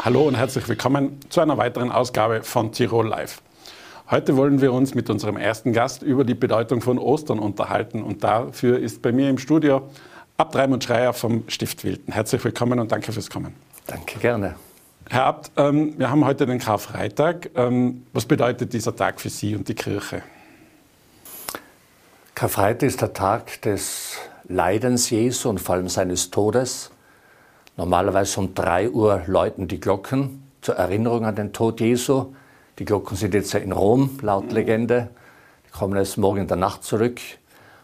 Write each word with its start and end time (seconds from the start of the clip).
Hallo 0.00 0.28
und 0.28 0.36
herzlich 0.36 0.68
willkommen 0.68 1.18
zu 1.28 1.40
einer 1.40 1.58
weiteren 1.58 1.90
Ausgabe 1.90 2.44
von 2.44 2.70
Tirol 2.70 3.08
Live. 3.08 3.42
Heute 4.08 4.36
wollen 4.36 4.60
wir 4.60 4.72
uns 4.72 4.94
mit 4.94 5.10
unserem 5.10 5.36
ersten 5.36 5.72
Gast 5.72 6.02
über 6.02 6.22
die 6.22 6.34
Bedeutung 6.34 6.80
von 6.80 7.00
Ostern 7.00 7.40
unterhalten 7.40 8.04
und 8.04 8.22
dafür 8.22 8.78
ist 8.78 9.02
bei 9.02 9.10
mir 9.10 9.28
im 9.28 9.38
Studio 9.38 9.90
Abt 10.36 10.54
Raimund 10.54 10.84
Schreier 10.84 11.12
vom 11.12 11.42
Stift 11.48 11.82
Wilden. 11.82 12.12
Herzlich 12.12 12.44
willkommen 12.44 12.78
und 12.78 12.92
danke 12.92 13.10
fürs 13.10 13.28
Kommen. 13.28 13.56
Danke, 13.88 14.20
gerne. 14.20 14.54
Herr 15.10 15.24
Abt, 15.24 15.50
ähm, 15.56 15.98
wir 15.98 16.10
haben 16.10 16.24
heute 16.24 16.46
den 16.46 16.60
Karfreitag. 16.60 17.50
Ähm, 17.56 18.06
was 18.12 18.24
bedeutet 18.24 18.72
dieser 18.72 18.94
Tag 18.94 19.20
für 19.20 19.30
Sie 19.30 19.56
und 19.56 19.66
die 19.66 19.74
Kirche? 19.74 20.22
Karfreitag 22.36 22.86
ist 22.86 23.02
der 23.02 23.14
Tag 23.14 23.62
des 23.62 24.16
Leidens 24.46 25.10
Jesu 25.10 25.48
und 25.48 25.60
vor 25.60 25.74
allem 25.74 25.88
seines 25.88 26.30
Todes. 26.30 26.92
Normalerweise 27.78 28.40
um 28.40 28.54
3 28.54 28.90
Uhr 28.90 29.22
läuten 29.28 29.68
die 29.68 29.78
Glocken 29.78 30.42
zur 30.62 30.74
Erinnerung 30.74 31.24
an 31.24 31.36
den 31.36 31.52
Tod 31.52 31.80
Jesu. 31.80 32.34
Die 32.80 32.84
Glocken 32.84 33.16
sind 33.16 33.34
jetzt 33.34 33.54
in 33.54 33.70
Rom, 33.70 34.18
laut 34.20 34.50
Legende. 34.50 35.10
Die 35.64 35.70
kommen 35.70 35.96
erst 35.96 36.18
morgen 36.18 36.40
in 36.40 36.48
der 36.48 36.56
Nacht 36.56 36.82
zurück. 36.82 37.20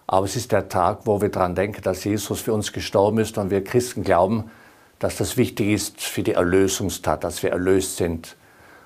Aber 0.09 0.27
es 0.27 0.35
ist 0.35 0.51
der 0.51 0.69
Tag, 0.69 1.03
wo 1.05 1.21
wir 1.21 1.29
daran 1.29 1.55
denken, 1.55 1.81
dass 1.83 2.03
Jesus 2.03 2.41
für 2.41 2.53
uns 2.53 2.73
gestorben 2.73 3.19
ist 3.19 3.39
und 3.39 3.51
wir 3.51 3.63
Christen 3.63 4.03
glauben, 4.03 4.51
dass 4.99 5.17
das 5.17 5.37
wichtig 5.37 5.69
ist 5.69 6.01
für 6.01 6.25
die 6.25 6.33
Erlösungstat, 6.33 7.23
dass 7.23 7.45
wir 7.45 7.51
erlöst 7.51 7.97
sind 7.97 8.35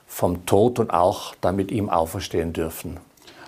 vom 0.07 0.45
Tod 0.45 0.79
und 0.79 0.91
auch 0.91 1.35
dann 1.41 1.57
mit 1.57 1.71
ihm 1.71 1.89
auferstehen 1.89 2.53
dürfen. 2.53 3.01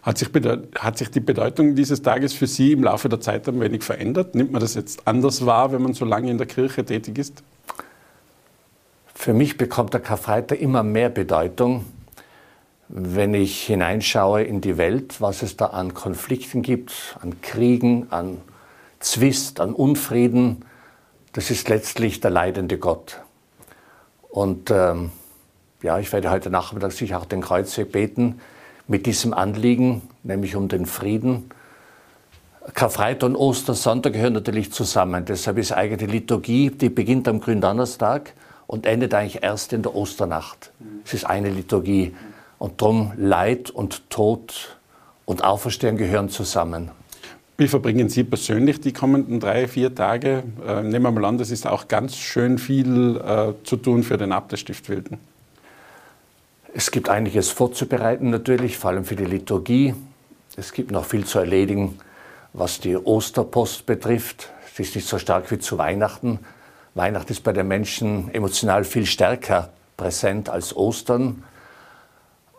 Hat 0.02 0.16
sich, 0.16 0.30
hat 0.78 0.96
sich, 0.96 1.10
die 1.10 1.20
Bedeutung 1.20 1.74
dieses 1.74 2.00
Tages 2.00 2.32
für 2.32 2.46
Sie 2.46 2.72
im 2.72 2.84
Laufe 2.84 3.08
der 3.10 3.20
Zeit 3.20 3.46
ein 3.48 3.60
wenig 3.60 3.82
verändert? 3.82 4.34
Nimmt 4.34 4.50
man 4.50 4.60
das 4.60 4.74
jetzt 4.74 5.06
anders 5.06 5.44
wahr, 5.44 5.72
wenn 5.72 5.82
man 5.82 5.92
so 5.92 6.06
lange 6.06 6.30
in 6.30 6.38
der 6.38 6.46
Kirche 6.46 6.84
tätig 6.84 7.18
ist? 7.18 7.42
Für 9.14 9.34
mich 9.34 9.58
bekommt 9.58 9.92
der 9.92 10.00
Karfreitag 10.00 10.58
immer 10.58 10.82
mehr 10.82 11.10
Bedeutung, 11.10 11.84
wenn 12.88 13.34
ich 13.34 13.66
hineinschaue 13.66 14.42
in 14.42 14.62
die 14.62 14.78
Welt, 14.78 15.20
was 15.20 15.42
es 15.42 15.58
da 15.58 15.66
an 15.66 15.92
Konflikten 15.92 16.62
gibt, 16.62 17.18
an 17.20 17.42
Kriegen, 17.42 18.06
an 18.10 18.38
Zwist, 19.00 19.60
an 19.60 19.74
Unfrieden. 19.74 20.64
Das 21.34 21.50
ist 21.50 21.68
letztlich 21.68 22.20
der 22.20 22.30
leidende 22.30 22.78
Gott. 22.78 23.20
Und 24.30 24.70
ähm, 24.70 25.12
ja, 25.82 25.98
ich 25.98 26.10
werde 26.10 26.30
heute 26.30 26.48
Nachmittag 26.48 26.92
sicher 26.92 27.18
auch 27.18 27.26
den 27.26 27.42
Kreuzweg 27.42 27.92
beten 27.92 28.40
mit 28.90 29.06
diesem 29.06 29.32
Anliegen, 29.32 30.02
nämlich 30.24 30.56
um 30.56 30.66
den 30.66 30.84
Frieden. 30.84 31.44
Karfreitag 32.74 33.30
und 33.30 33.36
Ostersonntag 33.36 34.14
gehören 34.14 34.32
natürlich 34.32 34.72
zusammen. 34.72 35.24
Deshalb 35.24 35.58
ist 35.58 35.70
eigentlich 35.70 36.10
die 36.10 36.16
Liturgie, 36.16 36.70
die 36.70 36.88
beginnt 36.88 37.28
am 37.28 37.40
Gründonnerstag 37.40 38.32
und 38.66 38.86
endet 38.86 39.14
eigentlich 39.14 39.44
erst 39.44 39.72
in 39.72 39.82
der 39.82 39.94
Osternacht. 39.94 40.72
Es 41.04 41.14
ist 41.14 41.24
eine 41.24 41.50
Liturgie. 41.50 42.14
Und 42.58 42.82
darum 42.82 43.12
Leid 43.16 43.70
und 43.70 44.10
Tod 44.10 44.76
und 45.24 45.44
Auferstehen 45.44 45.96
gehören 45.96 46.28
zusammen. 46.28 46.90
Wie 47.58 47.68
verbringen 47.68 48.08
Sie 48.08 48.24
persönlich 48.24 48.80
die 48.80 48.92
kommenden 48.92 49.38
drei, 49.38 49.68
vier 49.68 49.94
Tage? 49.94 50.42
Äh, 50.66 50.82
nehmen 50.82 51.02
wir 51.04 51.12
mal 51.12 51.26
an, 51.26 51.38
das 51.38 51.52
ist 51.52 51.64
auch 51.64 51.86
ganz 51.86 52.16
schön 52.16 52.58
viel 52.58 53.16
äh, 53.18 53.52
zu 53.62 53.76
tun 53.76 54.02
für 54.02 54.18
den 54.18 54.32
Abt 54.32 54.50
des 54.50 54.60
Stiftwilden. 54.60 55.18
Es 56.72 56.92
gibt 56.92 57.08
einiges 57.08 57.50
vorzubereiten 57.50 58.30
natürlich, 58.30 58.78
vor 58.78 58.90
allem 58.90 59.04
für 59.04 59.16
die 59.16 59.24
Liturgie. 59.24 59.94
Es 60.56 60.72
gibt 60.72 60.92
noch 60.92 61.04
viel 61.04 61.24
zu 61.24 61.40
erledigen, 61.40 61.98
was 62.52 62.78
die 62.78 62.96
Osterpost 62.96 63.86
betrifft. 63.86 64.50
Sie 64.74 64.82
ist 64.82 64.94
nicht 64.94 65.08
so 65.08 65.18
stark 65.18 65.50
wie 65.50 65.58
zu 65.58 65.78
Weihnachten. 65.78 66.38
Weihnachten 66.94 67.32
ist 67.32 67.42
bei 67.42 67.52
den 67.52 67.66
Menschen 67.66 68.32
emotional 68.32 68.84
viel 68.84 69.06
stärker 69.06 69.70
präsent 69.96 70.48
als 70.48 70.74
Ostern. 70.76 71.42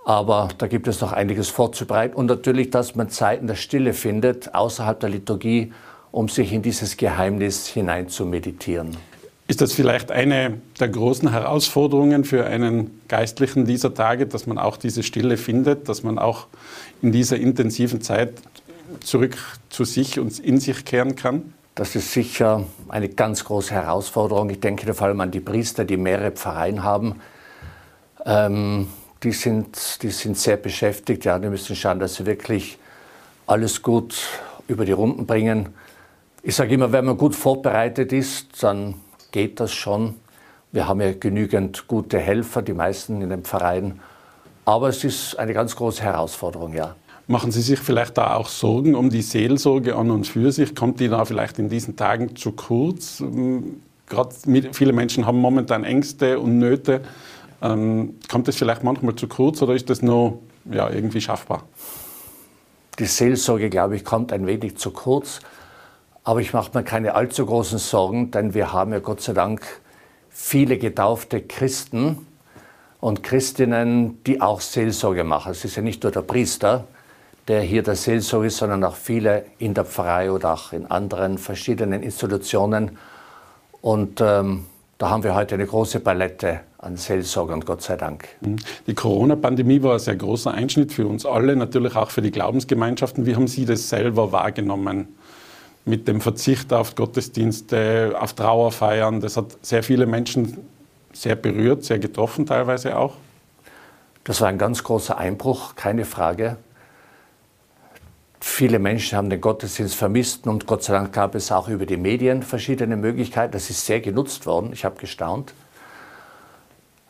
Aber 0.04 0.50
da 0.58 0.68
gibt 0.68 0.90
es 0.90 1.00
noch 1.00 1.14
einiges 1.14 1.48
vorzubereiten 1.50 2.16
und 2.16 2.26
natürlich, 2.26 2.70
dass 2.70 2.96
man 2.96 3.10
Zeiten 3.10 3.48
der 3.48 3.56
Stille 3.56 3.94
findet, 3.94 4.54
außerhalb 4.54 5.00
der 5.00 5.10
Liturgie, 5.10 5.72
um 6.12 6.28
sich 6.28 6.52
in 6.52 6.62
dieses 6.62 6.98
Geheimnis 6.98 7.68
hinein 7.68 8.10
zu 8.10 8.26
meditieren. 8.26 8.98
Ist 9.52 9.60
das 9.60 9.74
vielleicht 9.74 10.14
eine 10.14 10.62
der 10.80 10.88
großen 10.88 11.30
Herausforderungen 11.30 12.24
für 12.24 12.46
einen 12.46 13.02
Geistlichen 13.10 13.66
dieser 13.66 13.94
Tage, 13.94 14.26
dass 14.26 14.48
man 14.48 14.58
auch 14.58 14.78
diese 14.78 15.04
Stille 15.04 15.36
findet, 15.36 15.90
dass 15.90 16.04
man 16.04 16.20
auch 16.20 16.48
in 17.02 17.12
dieser 17.12 17.36
intensiven 17.36 18.00
Zeit 18.00 18.36
zurück 19.02 19.36
zu 19.70 19.84
sich 19.84 20.20
und 20.20 20.40
in 20.40 20.62
sich 20.62 20.86
kehren 20.86 21.18
kann? 21.18 21.54
Das 21.76 21.98
ist 21.98 22.14
sicher 22.14 22.64
eine 22.88 23.10
ganz 23.10 23.44
große 23.44 23.74
Herausforderung. 23.74 24.50
Ich 24.52 24.62
denke 24.62 24.94
vor 24.94 25.08
allem 25.08 25.20
an 25.20 25.32
die 25.32 25.42
Priester, 25.42 25.84
die 25.84 25.98
mehrere 25.98 26.32
Pfarreien 26.32 26.84
haben. 26.84 27.16
Ähm, 28.26 28.88
die, 29.22 29.34
sind, 29.34 30.02
die 30.02 30.12
sind 30.12 30.38
sehr 30.38 30.56
beschäftigt. 30.56 31.26
Ja, 31.26 31.38
die 31.38 31.50
müssen 31.50 31.76
schauen, 31.76 32.00
dass 32.00 32.16
sie 32.16 32.26
wirklich 32.26 32.78
alles 33.48 33.82
gut 33.82 34.16
über 34.70 34.86
die 34.86 34.94
Runden 34.94 35.26
bringen. 35.26 35.74
Ich 36.42 36.56
sage 36.56 36.74
immer, 36.74 36.94
wenn 36.94 37.04
man 37.04 37.18
gut 37.18 37.36
vorbereitet 37.36 38.14
ist, 38.14 38.64
dann 38.64 38.94
geht 39.32 39.60
das 39.60 39.74
schon. 39.74 40.16
Wir 40.72 40.88
haben 40.88 41.02
ja 41.02 41.12
genügend 41.14 41.88
gute 41.88 42.20
Helfer, 42.20 42.62
die 42.62 42.74
meisten 42.74 43.22
in 43.22 43.30
den 43.30 43.44
Vereinen. 43.44 44.00
Aber 44.66 44.90
es 44.90 45.04
ist 45.04 45.38
eine 45.38 45.54
ganz 45.54 45.76
große 45.76 46.02
Herausforderung, 46.02 46.74
ja. 46.74 46.96
Machen 47.28 47.52
Sie 47.52 47.62
sich 47.62 47.80
vielleicht 47.80 48.18
da 48.18 48.36
auch 48.36 48.48
Sorgen 48.48 48.96
um 48.96 49.10
die 49.10 49.22
Seelsorge 49.22 49.96
an 49.96 50.12
und 50.12 50.28
für 50.28 50.52
sich? 50.52 50.76
Kommt 50.76 51.00
die 51.00 51.08
da 51.08 51.26
vielleicht 51.26 51.60
in 51.60 51.70
diesen 51.70 51.96
Tagen 51.96 52.36
zu 52.36 52.52
kurz? 52.52 53.22
Ähm, 53.22 53.82
Gerade 54.08 54.36
viele 54.74 54.92
Menschen 54.92 55.26
haben 55.26 55.38
momentan 55.38 55.86
Ängste 55.86 56.40
und 56.40 56.58
Nöte. 56.58 57.02
Ähm, 57.62 58.16
kommt 58.30 58.48
das 58.50 58.58
vielleicht 58.58 58.84
manchmal 58.84 59.16
zu 59.16 59.28
kurz 59.28 59.62
oder 59.62 59.74
ist 59.74 59.90
das 59.90 60.02
nur 60.02 60.40
ja, 60.70 60.90
irgendwie 60.90 61.22
schaffbar? 61.22 61.64
Die 63.00 63.06
Seelsorge, 63.06 63.70
glaube 63.70 63.96
ich, 63.96 64.04
kommt 64.04 64.34
ein 64.34 64.46
wenig 64.48 64.78
zu 64.78 64.92
kurz. 64.92 65.40
Aber 66.24 66.40
ich 66.40 66.54
mache 66.54 66.72
mir 66.78 66.84
keine 66.84 67.16
allzu 67.16 67.46
großen 67.46 67.80
Sorgen, 67.80 68.32
denn 68.32 68.54
wir 68.54 68.72
haben 68.74 68.94
ja 68.94 69.00
Gott 69.00 69.22
sei 69.22 69.34
Dank 69.34 69.62
viele 70.30 70.78
getaufte 70.78 71.42
Christen 71.42 72.28
und 73.00 73.24
Christinnen, 73.24 74.24
die 74.26 74.40
auch 74.40 74.62
Seelsorge 74.62 75.24
machen. 75.24 75.52
Es 75.52 75.66
ist 75.66 75.76
ja 75.76 75.82
nicht 75.82 76.04
nur 76.04 76.12
der 76.12 76.22
Priester, 76.22 76.86
der 77.48 77.62
hier 77.62 77.82
der 77.82 77.96
Seelsorge 77.96 78.48
ist, 78.48 78.58
sondern 78.58 78.84
auch 78.84 78.96
viele 78.96 79.46
in 79.58 79.74
der 79.74 79.84
Pfarrei 79.84 80.32
oder 80.32 80.54
auch 80.54 80.74
in 80.74 80.86
anderen 80.86 81.40
verschiedenen 81.40 82.04
Institutionen. 82.04 82.98
Und 83.82 84.22
ähm, 84.22 84.66
da 85.00 85.10
haben 85.10 85.24
wir 85.24 85.34
heute 85.34 85.56
eine 85.56 85.66
große 85.66 86.00
Palette 86.00 86.60
an 86.78 86.98
Seelsorgern, 86.98 87.62
Gott 87.62 87.82
sei 87.82 87.98
Dank. 87.98 88.28
Mhm. 88.42 88.58
Die 88.86 88.94
Corona-Pandemie 88.94 89.82
war 89.82 89.94
ein 89.94 90.00
sehr 90.00 90.16
großer 90.16 90.52
Einschnitt 90.52 90.94
für 90.94 91.08
uns 91.08 91.26
alle, 91.26 91.56
natürlich 91.56 91.96
auch 91.96 92.12
für 92.12 92.22
die 92.22 92.30
Glaubensgemeinschaften. 92.30 93.26
Wie 93.26 93.36
haben 93.36 93.48
Sie 93.48 93.66
das 93.66 93.90
selber 93.90 94.32
wahrgenommen? 94.32 95.08
Mit 95.86 96.08
dem 96.08 96.22
Verzicht 96.22 96.74
auf 96.74 96.96
Gottesdienste, 96.96 98.16
auf 98.20 98.34
Trauerfeiern. 98.34 99.20
Das 99.20 99.38
hat 99.38 99.58
sehr 99.62 99.84
viele 99.84 100.06
Menschen 100.06 100.58
sehr 101.14 101.36
berührt, 101.36 101.84
sehr 101.84 102.00
getroffen 102.00 102.46
teilweise 102.46 102.98
auch. 102.98 103.16
Das 104.24 104.42
war 104.42 104.48
ein 104.50 104.58
ganz 104.58 104.84
großer 104.84 105.18
Einbruch, 105.18 105.76
keine 105.76 106.06
Frage. 106.06 106.58
Viele 108.40 108.80
Menschen 108.80 109.18
haben 109.18 109.30
den 109.30 109.42
Gottesdienst 109.42 109.96
vermisst 109.96 110.48
und 110.48 110.68
Gott 110.68 110.84
sei 110.84 110.94
Dank 110.94 111.14
gab 111.14 111.36
es 111.36 111.52
auch 111.52 111.68
über 111.68 111.86
die 111.86 111.98
Medien 111.98 112.44
verschiedene 112.44 112.98
Möglichkeiten. 112.98 113.52
Das 113.52 113.70
ist 113.70 113.86
sehr 113.86 114.02
genutzt 114.02 114.46
worden. 114.46 114.72
Ich 114.74 114.86
habe 114.86 115.00
gestaunt. 115.00 115.54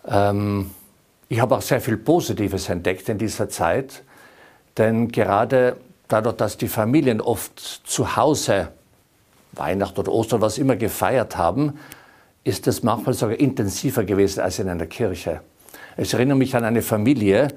Ähm, 0.05 0.71
ich 1.29 1.39
habe 1.39 1.55
auch 1.55 1.61
sehr 1.61 1.79
viel 1.79 1.97
Positives 1.97 2.67
entdeckt 2.67 3.07
in 3.07 3.17
dieser 3.17 3.47
Zeit, 3.47 4.03
denn 4.77 5.09
gerade 5.09 5.77
dadurch, 6.11 6.35
dass 6.35 6.57
die 6.57 6.67
Familien 6.67 7.21
oft 7.21 7.59
zu 7.59 8.15
Hause 8.15 8.69
Weihnachten 9.53 9.99
oder 9.99 10.11
Ostern, 10.11 10.41
was 10.41 10.57
immer 10.57 10.75
gefeiert 10.75 11.37
haben, 11.37 11.77
ist 12.43 12.67
es 12.67 12.83
manchmal 12.83 13.13
sogar 13.13 13.39
intensiver 13.39 14.03
gewesen 14.03 14.41
als 14.41 14.59
in 14.59 14.69
einer 14.69 14.87
Kirche. 14.87 15.41
Ich 15.97 16.13
erinnere 16.13 16.37
mich 16.37 16.55
an 16.55 16.63
eine 16.63 16.81
Familie, 16.81 17.49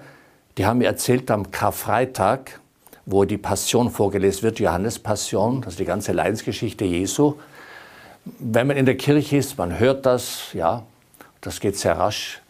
die 0.58 0.66
haben 0.66 0.78
mir 0.78 0.86
erzählt 0.86 1.30
am 1.30 1.50
Karfreitag, 1.50 2.60
wo 3.06 3.24
die 3.24 3.38
Passion 3.38 3.90
vorgelesen 3.90 4.42
wird, 4.42 4.58
Johannes 4.58 4.98
Passion, 4.98 5.62
also 5.64 5.76
die 5.76 5.84
ganze 5.84 6.12
Leidensgeschichte 6.12 6.84
Jesu. 6.84 7.34
Wenn 8.24 8.66
man 8.66 8.76
in 8.76 8.86
der 8.86 8.96
Kirche 8.96 9.36
ist, 9.36 9.58
man 9.58 9.78
hört 9.78 10.06
das, 10.06 10.52
ja, 10.52 10.82
das 11.40 11.60
geht 11.60 11.76
sehr 11.76 11.98
rasch. 11.98 12.40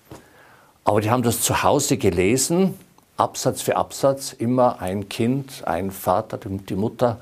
Aber 0.84 1.00
die 1.00 1.10
haben 1.10 1.22
das 1.22 1.40
zu 1.40 1.62
Hause 1.62 1.96
gelesen 1.96 2.74
Absatz 3.16 3.62
für 3.62 3.76
Absatz 3.76 4.32
immer 4.32 4.81
ein 4.81 5.08
Kind, 5.08 5.62
ein 5.66 5.90
Vater, 5.90 6.38
die 6.38 6.75
Mutter. 6.75 7.20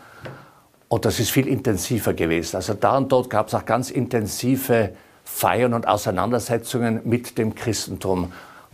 Und 0.88 1.04
das 1.04 1.20
ist 1.20 1.30
viel 1.30 1.48
intensiver 1.48 2.14
gewesen. 2.14 2.56
Also 2.56 2.74
da 2.74 2.96
und 2.96 3.12
dort 3.12 3.30
gab 3.30 3.48
es 3.48 3.54
auch 3.54 3.64
ganz 3.64 3.90
intensive 3.90 4.90
Feiern 5.24 5.74
und 5.74 5.88
Auseinandersetzungen 5.88 7.00
mit 7.04 7.38
dem 7.38 7.54
Christentum. 7.54 8.32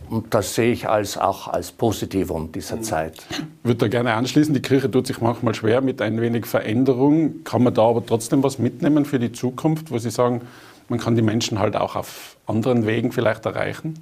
Und 0.09 0.33
das 0.33 0.55
sehe 0.55 0.71
ich 0.71 0.89
als, 0.89 1.17
auch 1.17 1.47
als 1.47 1.71
Positivum 1.71 2.51
dieser 2.51 2.77
mhm. 2.77 2.83
Zeit. 2.83 3.25
Ich 3.29 3.39
würde 3.63 3.79
da 3.79 3.87
gerne 3.87 4.13
anschließen. 4.13 4.53
Die 4.53 4.61
Kirche 4.61 4.89
tut 4.89 5.07
sich 5.07 5.21
manchmal 5.21 5.53
schwer 5.53 5.81
mit 5.81 6.01
ein 6.01 6.19
wenig 6.19 6.45
Veränderung. 6.45 7.43
Kann 7.43 7.63
man 7.63 7.73
da 7.73 7.83
aber 7.83 8.05
trotzdem 8.05 8.41
was 8.43 8.59
mitnehmen 8.59 9.05
für 9.05 9.19
die 9.19 9.31
Zukunft, 9.31 9.91
wo 9.91 9.97
Sie 9.97 10.09
sagen, 10.09 10.41
man 10.87 10.99
kann 10.99 11.15
die 11.15 11.21
Menschen 11.21 11.59
halt 11.59 11.75
auch 11.75 11.95
auf 11.95 12.37
anderen 12.47 12.87
Wegen 12.87 13.11
vielleicht 13.11 13.45
erreichen? 13.45 13.93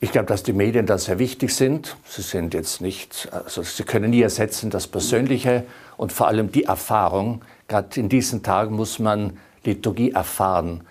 Ich 0.00 0.12
glaube, 0.12 0.26
dass 0.26 0.44
die 0.44 0.52
Medien 0.52 0.86
da 0.86 0.96
sehr 0.96 1.18
wichtig 1.18 1.52
sind. 1.54 1.96
Sie 2.04 2.22
sind 2.22 2.54
jetzt 2.54 2.80
nicht, 2.80 3.28
also 3.32 3.62
sie 3.62 3.82
können 3.82 4.10
nie 4.10 4.22
ersetzen 4.22 4.70
das 4.70 4.86
Persönliche 4.86 5.64
und 5.96 6.12
vor 6.12 6.28
allem 6.28 6.52
die 6.52 6.64
Erfahrung. 6.64 7.42
Gerade 7.66 7.98
in 7.98 8.08
diesen 8.08 8.44
Tagen 8.44 8.76
muss 8.76 9.00
man 9.00 9.38
Liturgie 9.64 10.12
erfahren. 10.12 10.82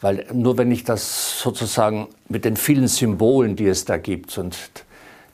Weil 0.00 0.26
nur 0.32 0.58
wenn 0.58 0.72
ich 0.72 0.82
das 0.82 1.40
sozusagen 1.40 2.08
mit 2.28 2.44
den 2.44 2.56
vielen 2.56 2.88
Symbolen, 2.88 3.54
die 3.54 3.66
es 3.66 3.84
da 3.84 3.96
gibt 3.96 4.36
und 4.38 4.56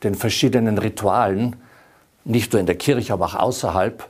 den 0.02 0.14
verschiedenen 0.14 0.76
Ritualen, 0.76 1.56
nicht 2.24 2.52
nur 2.52 2.60
in 2.60 2.66
der 2.66 2.76
Kirche, 2.76 3.14
aber 3.14 3.26
auch 3.26 3.34
außerhalb, 3.36 4.06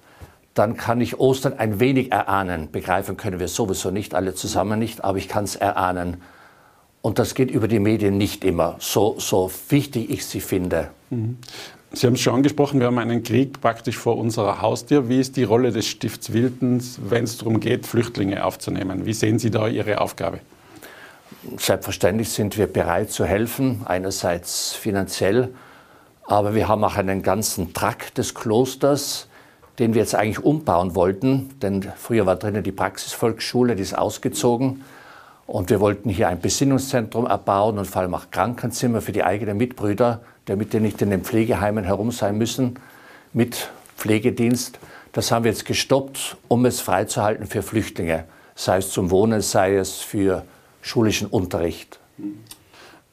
dann 0.55 0.77
kann 0.77 1.01
ich 1.01 1.21
Ostern 1.21 1.59
ein 1.59 1.79
wenig 1.79 2.11
erahnen. 2.11 2.71
Begreifen 2.71 3.17
können 3.17 3.39
wir 3.39 3.49
sowieso 3.49 3.91
nicht, 3.91 4.15
alle 4.15 4.35
zusammen 4.35 4.79
nicht, 4.79 5.05
aber 5.05 5.19
ich 5.19 5.29
kann 5.29 5.45
es 5.45 5.55
erahnen. 5.55 6.21
Und 7.05 7.19
das 7.19 7.35
geht 7.35 7.51
über 7.51 7.69
die 7.69 7.81
Medien 7.81 8.17
nicht 8.17 8.47
immer, 8.47 8.77
so, 8.79 9.17
so 9.19 9.51
wichtig 9.69 10.09
ich 10.09 10.25
sie 10.25 10.41
finde. 10.41 10.89
Mhm. 11.11 11.37
Sie 11.93 12.06
haben 12.06 12.15
es 12.15 12.23
schon 12.23 12.37
angesprochen, 12.37 12.81
wir 12.81 12.87
haben 12.87 12.97
einen 12.97 13.23
Krieg 13.23 13.61
praktisch 13.61 13.99
vor 13.99 14.17
unserer 14.17 14.62
Haustür. 14.62 15.06
Wie 15.06 15.21
ist 15.21 15.37
die 15.37 15.45
Rolle 15.45 15.71
des 15.71 15.87
Stifts 15.87 16.33
Wildens, 16.33 16.99
wenn 17.06 17.25
es 17.25 17.37
darum 17.37 17.61
geht, 17.61 17.85
Flüchtlinge 17.85 18.43
aufzunehmen? 18.43 19.05
Wie 19.05 19.12
sehen 19.12 19.39
Sie 19.39 19.51
da 19.51 19.69
Ihre 19.69 20.01
Aufgabe? 20.01 20.39
Selbstverständlich 21.59 22.31
sind 22.31 22.56
wir 22.56 22.69
bereit 22.69 23.11
zu 23.11 23.27
helfen, 23.27 23.83
einerseits 23.85 24.73
finanziell, 24.73 25.51
aber 26.27 26.55
wir 26.55 26.69
haben 26.69 26.83
auch 26.85 26.97
einen 26.97 27.23
ganzen 27.23 27.75
Trakt 27.75 28.17
des 28.17 28.35
Klosters, 28.35 29.29
den 29.79 29.93
wir 29.93 30.01
jetzt 30.01 30.15
eigentlich 30.15 30.43
umbauen 30.43 30.95
wollten, 30.95 31.51
denn 31.61 31.87
früher 31.99 32.25
war 32.25 32.37
drinnen 32.37 32.62
die 32.62 32.73
Praxisvolksschule, 32.73 33.77
die 33.77 33.83
ist 33.83 33.93
ausgezogen. 33.93 34.81
Und 35.46 35.70
wir 35.70 35.81
wollten 35.81 36.08
hier 36.08 36.29
ein 36.29 36.41
Besinnungszentrum 36.41 37.26
erbauen 37.26 37.79
und 37.79 37.87
vor 37.87 38.02
allem 38.02 38.14
auch 38.14 38.31
Krankenzimmer 38.31 39.00
für 39.00 39.12
die 39.12 39.25
eigenen 39.25 39.56
Mitbrüder, 39.56 40.20
damit 40.46 40.73
die 40.73 40.81
nicht 40.81 41.02
in 41.02 41.11
den 41.11 41.23
Pflegeheimen 41.23 41.85
herum 41.85 42.11
sein 42.11 42.38
müssen, 42.38 42.79
mit 43.32 43.70
Pflegedienst. 43.96 44.79
Das 45.12 45.31
haben 45.31 45.44
wir 45.44 45.50
jetzt 45.50 45.67
gestoppt, 45.67 46.37
um 46.49 46.64
es 46.64 46.81
freizuhalten 46.81 47.46
für 47.46 47.62
Flüchtlinge, 47.62 48.25
sei 48.55 48.79
es 48.79 48.91
zum 48.91 49.11
Wohnen, 49.11 49.43
sei 49.43 49.76
es 49.76 49.99
für 49.99 50.44
schulischen 50.82 51.29
Unterricht. 51.29 51.99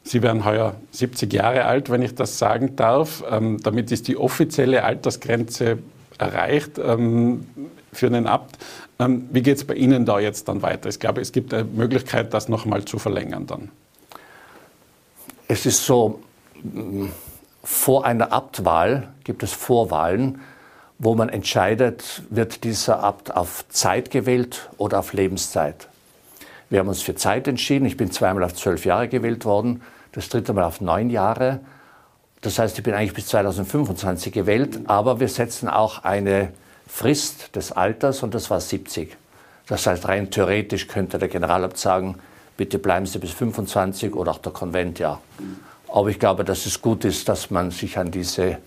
Sie 0.04 0.22
werden 0.22 0.46
heuer 0.46 0.76
70 0.92 1.32
Jahre 1.32 1.66
alt, 1.66 1.90
wenn 1.90 2.02
ich 2.02 2.16
das 2.16 2.40
sagen 2.40 2.76
darf. 2.76 3.24
Ähm, 3.30 3.60
damit 3.62 3.92
ist 3.92 4.08
die 4.08 4.18
offizielle 4.18 4.84
Altersgrenze 4.84 5.80
erreicht 6.18 6.80
ähm, 6.80 7.48
für 7.94 8.08
einen 8.08 8.26
Abt. 8.26 8.58
Ähm, 9.02 9.28
wie 9.32 9.42
geht 9.42 9.58
es 9.58 9.64
bei 9.64 9.74
Ihnen 9.74 10.06
da 10.06 10.20
jetzt 10.20 10.48
dann 10.48 10.62
weiter? 10.62 10.88
Ich 10.88 11.00
glaube, 11.00 11.22
es 11.22 11.32
gibt 11.32 11.54
eine 11.54 11.64
Möglichkeit, 11.64 12.34
das 12.36 12.50
nochmal 12.50 12.86
zu 12.86 13.00
verlängern 13.00 13.48
dann. 13.48 13.72
Es 15.48 15.66
ist 15.66 15.84
so, 15.86 16.22
vor 17.64 18.06
einer 18.06 18.32
Abtwahl 18.32 19.12
gibt 19.24 19.42
es 19.42 19.54
Vorwahlen, 19.54 20.40
wo 21.00 21.16
man 21.16 21.30
entscheidet, 21.30 22.22
wird 22.30 22.64
dieser 22.64 23.04
Abt 23.04 23.36
auf 23.36 23.66
Zeit 23.70 24.12
gewählt 24.12 24.70
oder 24.78 25.00
auf 25.00 25.14
Lebenszeit. 25.14 25.88
Wir 26.70 26.80
haben 26.80 26.88
uns 26.88 27.02
für 27.02 27.16
Zeit 27.16 27.48
entschieden. 27.48 27.86
Ich 27.86 27.98
bin 27.98 28.12
zweimal 28.12 28.44
auf 28.44 28.54
zwölf 28.54 28.86
Jahre 28.86 29.08
gewählt 29.08 29.46
worden, 29.46 29.82
das 30.12 30.30
dritte 30.30 30.54
Mal 30.54 30.64
auf 30.64 30.80
neun 30.80 31.10
Jahre. 31.10 31.60
Das 32.42 32.60
heißt, 32.60 32.78
ich 32.78 32.84
bin 32.84 32.94
eigentlich 32.94 33.14
bis 33.14 33.28
2025 33.28 34.32
gewählt, 34.32 34.82
aber 34.86 35.20
wir 35.20 35.28
setzen 35.28 35.68
auch 35.68 36.04
eine 36.04 36.54
Frist 36.94 37.56
des 37.56 37.72
Alters 37.72 38.22
und 38.22 38.36
das 38.36 38.50
war 38.50 38.60
70. 38.60 39.16
Das 39.68 39.88
heißt, 39.88 40.08
rein 40.08 40.30
theoretisch 40.30 40.88
könnte 40.88 41.18
der 41.18 41.30
Generalabt 41.30 41.78
sagen, 41.78 42.16
bitte 42.58 42.78
bleiben 42.78 43.06
Sie 43.06 43.18
bis 43.18 43.32
25 43.32 44.14
oder 44.14 44.32
auch 44.32 44.38
der 44.40 44.52
Konvent, 44.52 45.00
ja. 45.00 45.20
Aber 45.88 46.10
ich 46.10 46.20
glaube, 46.20 46.44
dass 46.44 46.66
es 46.66 46.82
gut 46.82 47.06
ist, 47.06 47.30
dass 47.30 47.50
man 47.50 47.72
sich 47.72 47.98
an 47.98 48.12
diese 48.12 48.58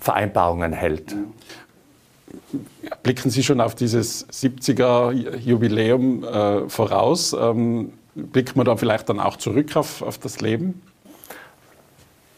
Vereinbarungen 0.00 0.72
hält. 0.72 1.14
Blicken 3.02 3.30
Sie 3.30 3.44
schon 3.44 3.60
auf 3.60 3.74
dieses 3.74 4.26
70er-Jubiläum 4.30 6.24
äh, 6.24 6.68
voraus? 6.68 7.34
Ähm, 7.38 7.92
blickt 8.14 8.56
man 8.56 8.64
da 8.64 8.76
vielleicht 8.76 9.08
dann 9.10 9.20
auch 9.20 9.36
zurück 9.36 9.76
auf, 9.76 10.02
auf 10.02 10.18
das 10.18 10.40
Leben? 10.40 10.82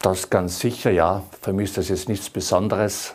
Das 0.00 0.28
ganz 0.28 0.58
sicher, 0.58 0.90
ja. 0.90 1.22
Für 1.40 1.52
mich 1.52 1.70
ist 1.70 1.78
das 1.78 1.88
jetzt 1.88 2.08
nichts 2.08 2.28
Besonderes. 2.30 3.14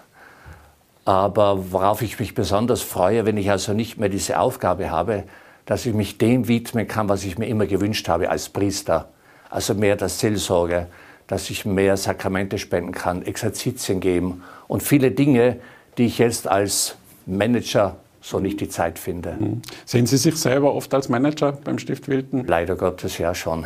Aber 1.05 1.71
worauf 1.71 2.01
ich 2.01 2.19
mich 2.19 2.33
besonders 2.33 2.81
freue, 2.81 3.25
wenn 3.25 3.37
ich 3.37 3.49
also 3.51 3.73
nicht 3.73 3.97
mehr 3.97 4.09
diese 4.09 4.39
Aufgabe 4.39 4.89
habe, 4.89 5.23
dass 5.65 5.85
ich 5.85 5.93
mich 5.93 6.17
dem 6.17 6.47
widmen 6.47 6.87
kann, 6.87 7.09
was 7.09 7.23
ich 7.23 7.37
mir 7.37 7.47
immer 7.47 7.67
gewünscht 7.67 8.09
habe 8.09 8.29
als 8.29 8.49
Priester. 8.49 9.09
Also 9.49 9.75
mehr 9.75 9.95
der 9.95 10.09
Seelsorge, 10.09 10.87
dass 11.27 11.49
ich 11.49 11.65
mehr 11.65 11.95
Sakramente 11.97 12.57
spenden 12.57 12.91
kann, 12.91 13.21
Exerzitien 13.21 13.99
geben 13.99 14.43
und 14.67 14.83
viele 14.83 15.11
Dinge, 15.11 15.57
die 15.97 16.07
ich 16.07 16.17
jetzt 16.17 16.47
als 16.47 16.97
Manager 17.25 17.95
so 18.21 18.39
nicht 18.39 18.59
die 18.59 18.69
Zeit 18.69 18.97
finde. 18.97 19.37
Mhm. 19.39 19.61
Sehen 19.85 20.07
Sie 20.07 20.17
sich 20.17 20.35
selber 20.35 20.73
oft 20.73 20.93
als 20.93 21.09
Manager 21.09 21.51
beim 21.51 21.77
Stift 21.77 22.07
Wilden? 22.07 22.45
Leider 22.47 22.75
Gottes 22.75 23.19
ja 23.19 23.35
schon. 23.35 23.65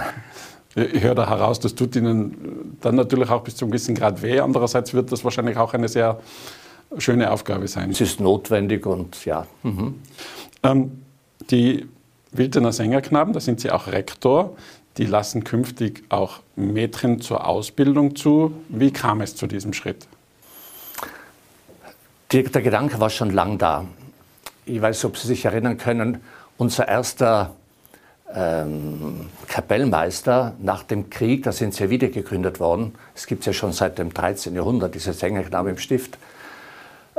Ich 0.75 1.01
höre 1.01 1.15
da 1.15 1.27
heraus, 1.27 1.59
das 1.59 1.75
tut 1.75 1.95
Ihnen 1.95 2.77
dann 2.81 2.95
natürlich 2.95 3.30
auch 3.30 3.41
bis 3.41 3.56
zum 3.56 3.71
gewissen 3.71 3.95
Grad 3.95 4.21
weh. 4.21 4.39
Andererseits 4.39 4.94
wird 4.94 5.12
das 5.12 5.24
wahrscheinlich 5.24 5.57
auch 5.57 5.74
eine 5.74 5.88
sehr 5.88 6.19
schöne 6.97 7.31
Aufgabe 7.31 7.68
sein. 7.68 7.91
Es 7.91 8.01
ist 8.01 8.19
notwendig 8.19 8.86
und 8.86 9.25
ja. 9.25 9.45
Mhm. 9.63 9.95
Ähm, 10.63 11.03
die 11.50 11.88
Wildener 12.31 12.71
Sängerknaben, 12.71 13.33
da 13.33 13.39
sind 13.39 13.59
Sie 13.59 13.71
auch 13.71 13.88
Rektor, 13.88 14.56
die 14.97 15.06
lassen 15.06 15.44
künftig 15.44 16.03
auch 16.09 16.39
Mädchen 16.56 17.21
zur 17.21 17.47
Ausbildung 17.47 18.15
zu. 18.15 18.53
Wie 18.69 18.91
kam 18.91 19.21
es 19.21 19.36
zu 19.36 19.47
diesem 19.47 19.74
Schritt? 19.74 20.07
Der, 22.31 22.44
der 22.44 22.62
Gedanke 22.62 23.00
war 23.00 23.09
schon 23.09 23.31
lang 23.31 23.57
da. 23.57 23.86
Ich 24.65 24.81
weiß, 24.81 25.06
ob 25.06 25.18
Sie 25.18 25.27
sich 25.27 25.45
erinnern 25.45 25.77
können, 25.77 26.19
unser 26.57 26.88
erster 26.88 27.56
ähm, 28.33 29.30
Kapellmeister 29.47 30.53
nach 30.59 30.83
dem 30.83 31.09
Krieg, 31.09 31.44
da 31.44 31.51
sind 31.51 31.74
sie 31.74 31.86
ja 31.86 31.89
wieder 31.89 32.09
gegründet 32.09 32.59
worden. 32.59 32.94
Es 33.15 33.25
gibt 33.25 33.41
es 33.41 33.47
ja 33.47 33.53
schon 33.53 33.71
seit 33.71 33.97
dem 33.97 34.13
13. 34.13 34.53
Jahrhundert, 34.53 34.94
diese 34.94 35.13
Sängerknaben 35.13 35.71
im 35.71 35.77
Stift. 35.77 36.18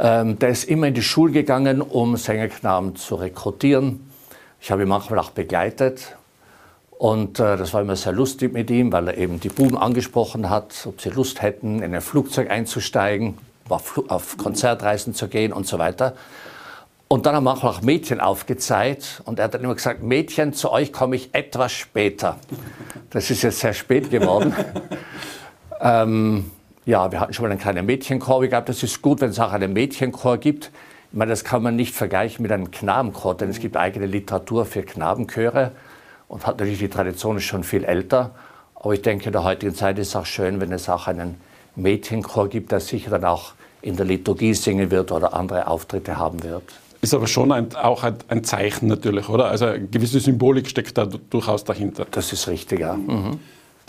Ähm, 0.02 0.38
der 0.38 0.48
ist 0.48 0.64
immer 0.64 0.86
in 0.86 0.94
die 0.94 1.02
Schule 1.02 1.32
gegangen, 1.32 1.82
um 1.82 2.16
Sängerknaben 2.16 2.96
zu 2.96 3.16
rekrutieren. 3.16 4.10
Ich 4.58 4.70
habe 4.70 4.82
ihn 4.82 4.88
manchmal 4.88 5.18
auch 5.18 5.30
begleitet. 5.30 6.16
Und 6.90 7.38
äh, 7.38 7.58
das 7.58 7.74
war 7.74 7.82
immer 7.82 7.96
sehr 7.96 8.12
lustig 8.12 8.52
mit 8.52 8.70
ihm, 8.70 8.92
weil 8.92 9.08
er 9.08 9.18
eben 9.18 9.40
die 9.40 9.50
Buben 9.50 9.76
angesprochen 9.76 10.48
hat, 10.48 10.86
ob 10.86 11.02
sie 11.02 11.10
Lust 11.10 11.42
hätten, 11.42 11.82
in 11.82 11.94
ein 11.94 12.00
Flugzeug 12.00 12.50
einzusteigen, 12.50 13.36
auf, 13.68 14.00
auf 14.08 14.38
Konzertreisen 14.38 15.14
zu 15.14 15.28
gehen 15.28 15.52
und 15.52 15.66
so 15.66 15.78
weiter. 15.78 16.14
Und 17.08 17.26
dann 17.26 17.34
haben 17.34 17.44
wir 17.44 17.52
auch 17.52 17.82
Mädchen 17.82 18.20
aufgezeigt 18.20 19.20
und 19.26 19.38
er 19.38 19.46
hat 19.46 19.54
dann 19.54 19.64
immer 19.64 19.74
gesagt, 19.74 20.02
Mädchen, 20.02 20.54
zu 20.54 20.70
euch 20.70 20.92
komme 20.92 21.16
ich 21.16 21.34
etwas 21.34 21.72
später. 21.72 22.38
Das 23.10 23.30
ist 23.30 23.42
jetzt 23.42 23.60
sehr 23.60 23.74
spät 23.74 24.10
geworden. 24.10 24.54
ähm, 25.80 26.50
ja, 26.90 27.10
wir 27.12 27.20
hatten 27.20 27.32
schon 27.32 27.44
mal 27.44 27.52
einen 27.52 27.60
kleinen 27.60 27.86
Mädchenchor 27.86 28.46
gehabt. 28.46 28.68
Das 28.68 28.82
ist 28.82 29.00
gut, 29.00 29.20
wenn 29.20 29.30
es 29.30 29.38
auch 29.38 29.52
einen 29.52 29.72
Mädchenchor 29.72 30.38
gibt. 30.38 30.72
Ich 31.12 31.16
meine, 31.16 31.30
das 31.30 31.44
kann 31.44 31.62
man 31.62 31.76
nicht 31.76 31.94
vergleichen 31.94 32.42
mit 32.42 32.52
einem 32.52 32.70
Knabenchor, 32.70 33.36
denn 33.36 33.48
es 33.48 33.60
gibt 33.60 33.76
eigene 33.76 34.06
Literatur 34.06 34.64
für 34.66 34.82
Knabenchöre 34.82 35.70
und 36.28 36.46
hat 36.46 36.58
natürlich 36.58 36.80
die 36.80 36.88
Tradition 36.88 37.36
ist 37.36 37.44
schon 37.44 37.64
viel 37.64 37.84
älter. 37.84 38.32
Aber 38.74 38.92
ich 38.92 39.02
denke, 39.02 39.26
in 39.26 39.32
der 39.32 39.44
heutigen 39.44 39.74
Zeit 39.74 39.98
ist 39.98 40.08
es 40.08 40.16
auch 40.16 40.26
schön, 40.26 40.60
wenn 40.60 40.72
es 40.72 40.88
auch 40.88 41.06
einen 41.06 41.40
Mädchenchor 41.76 42.48
gibt, 42.48 42.72
der 42.72 42.80
sicher 42.80 43.10
dann 43.10 43.24
auch 43.24 43.52
in 43.82 43.96
der 43.96 44.06
Liturgie 44.06 44.54
singen 44.54 44.90
wird 44.90 45.12
oder 45.12 45.32
andere 45.32 45.68
Auftritte 45.68 46.18
haben 46.18 46.42
wird. 46.42 46.64
Ist 47.02 47.14
aber 47.14 47.28
schon 47.28 47.50
ein, 47.52 47.74
auch 47.76 48.02
ein 48.02 48.44
Zeichen 48.44 48.88
natürlich, 48.88 49.28
oder? 49.28 49.46
Also 49.46 49.66
eine 49.66 49.86
gewisse 49.86 50.20
Symbolik 50.20 50.68
steckt 50.68 50.98
da 50.98 51.06
durchaus 51.06 51.64
dahinter. 51.64 52.06
Das 52.10 52.32
ist 52.32 52.46
richtig, 52.48 52.80
ja. 52.80 52.94
Mhm. 52.94 53.38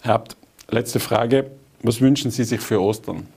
Herr 0.03 0.15
Abt, 0.15 0.37
letzte 0.69 0.99
Frage. 0.99 1.51
Was 1.83 1.99
wünschen 1.99 2.29
Sie 2.29 2.43
sich 2.43 2.61
für 2.61 2.79
Ostern? 2.81 3.27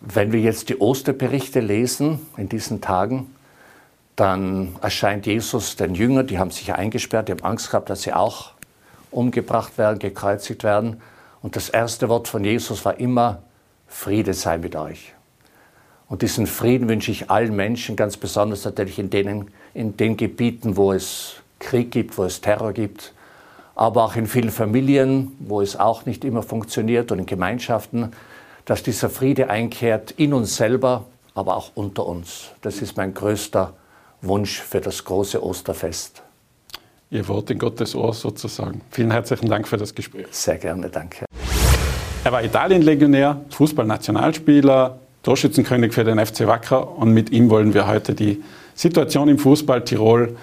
Wenn 0.00 0.32
wir 0.32 0.40
jetzt 0.40 0.68
die 0.68 0.80
Osterberichte 0.80 1.60
lesen 1.60 2.20
in 2.36 2.48
diesen 2.48 2.80
Tagen, 2.82 3.34
dann 4.16 4.76
erscheint 4.82 5.26
Jesus 5.26 5.76
den 5.76 5.94
Jüngern, 5.94 6.26
die 6.26 6.38
haben 6.38 6.50
sich 6.50 6.72
eingesperrt, 6.74 7.28
die 7.28 7.32
haben 7.32 7.42
Angst 7.44 7.70
gehabt, 7.70 7.90
dass 7.90 8.02
sie 8.02 8.12
auch 8.12 8.52
umgebracht 9.10 9.78
werden, 9.78 9.98
gekreuzigt 9.98 10.62
werden. 10.62 11.00
Und 11.42 11.56
das 11.56 11.70
erste 11.70 12.08
Wort 12.08 12.28
von 12.28 12.44
Jesus 12.44 12.84
war 12.84 12.98
immer, 12.98 13.42
Friede 13.88 14.34
sei 14.34 14.58
mit 14.58 14.76
euch. 14.76 15.14
Und 16.08 16.22
diesen 16.22 16.46
Frieden 16.46 16.88
wünsche 16.88 17.10
ich 17.10 17.30
allen 17.30 17.56
Menschen, 17.56 17.96
ganz 17.96 18.16
besonders 18.16 18.64
natürlich 18.64 18.98
in, 18.98 19.10
denen, 19.10 19.50
in 19.74 19.96
den 19.96 20.16
Gebieten, 20.16 20.76
wo 20.76 20.92
es 20.92 21.36
Krieg 21.58 21.90
gibt, 21.90 22.16
wo 22.16 22.24
es 22.24 22.40
Terror 22.40 22.72
gibt, 22.72 23.12
aber 23.76 24.04
auch 24.04 24.16
in 24.16 24.26
vielen 24.26 24.50
Familien, 24.50 25.32
wo 25.38 25.60
es 25.60 25.78
auch 25.78 26.06
nicht 26.06 26.24
immer 26.24 26.42
funktioniert 26.42 27.12
und 27.12 27.20
in 27.20 27.26
Gemeinschaften, 27.26 28.12
dass 28.64 28.82
dieser 28.82 29.10
Friede 29.10 29.48
einkehrt 29.48 30.12
in 30.12 30.32
uns 30.32 30.56
selber, 30.56 31.04
aber 31.34 31.56
auch 31.56 31.72
unter 31.74 32.06
uns. 32.06 32.50
Das 32.62 32.80
ist 32.82 32.96
mein 32.96 33.14
größter 33.14 33.74
Wunsch 34.22 34.60
für 34.60 34.80
das 34.80 35.04
große 35.04 35.44
Osterfest. 35.44 36.22
Ihr 37.10 37.28
Wort 37.28 37.50
in 37.50 37.58
Gottes 37.58 37.94
Ohr 37.94 38.12
sozusagen. 38.12 38.80
Vielen 38.90 39.12
herzlichen 39.12 39.48
Dank 39.48 39.68
für 39.68 39.76
das 39.76 39.94
Gespräch. 39.94 40.26
Sehr 40.30 40.58
gerne, 40.58 40.88
danke. 40.88 41.26
Er 42.24 42.32
war 42.32 42.42
Italien-Legionär, 42.42 43.42
Fußballnationalspieler, 43.50 44.98
Torschützenkönig 45.22 45.92
für 45.92 46.02
den 46.02 46.24
FC 46.24 46.46
Wacker 46.46 46.96
und 46.96 47.12
mit 47.12 47.30
ihm 47.30 47.50
wollen 47.50 47.74
wir 47.74 47.86
heute 47.86 48.14
die 48.14 48.42
Situation 48.74 49.28
im 49.28 49.38
Fußball 49.38 49.84
Tirol 49.84 50.36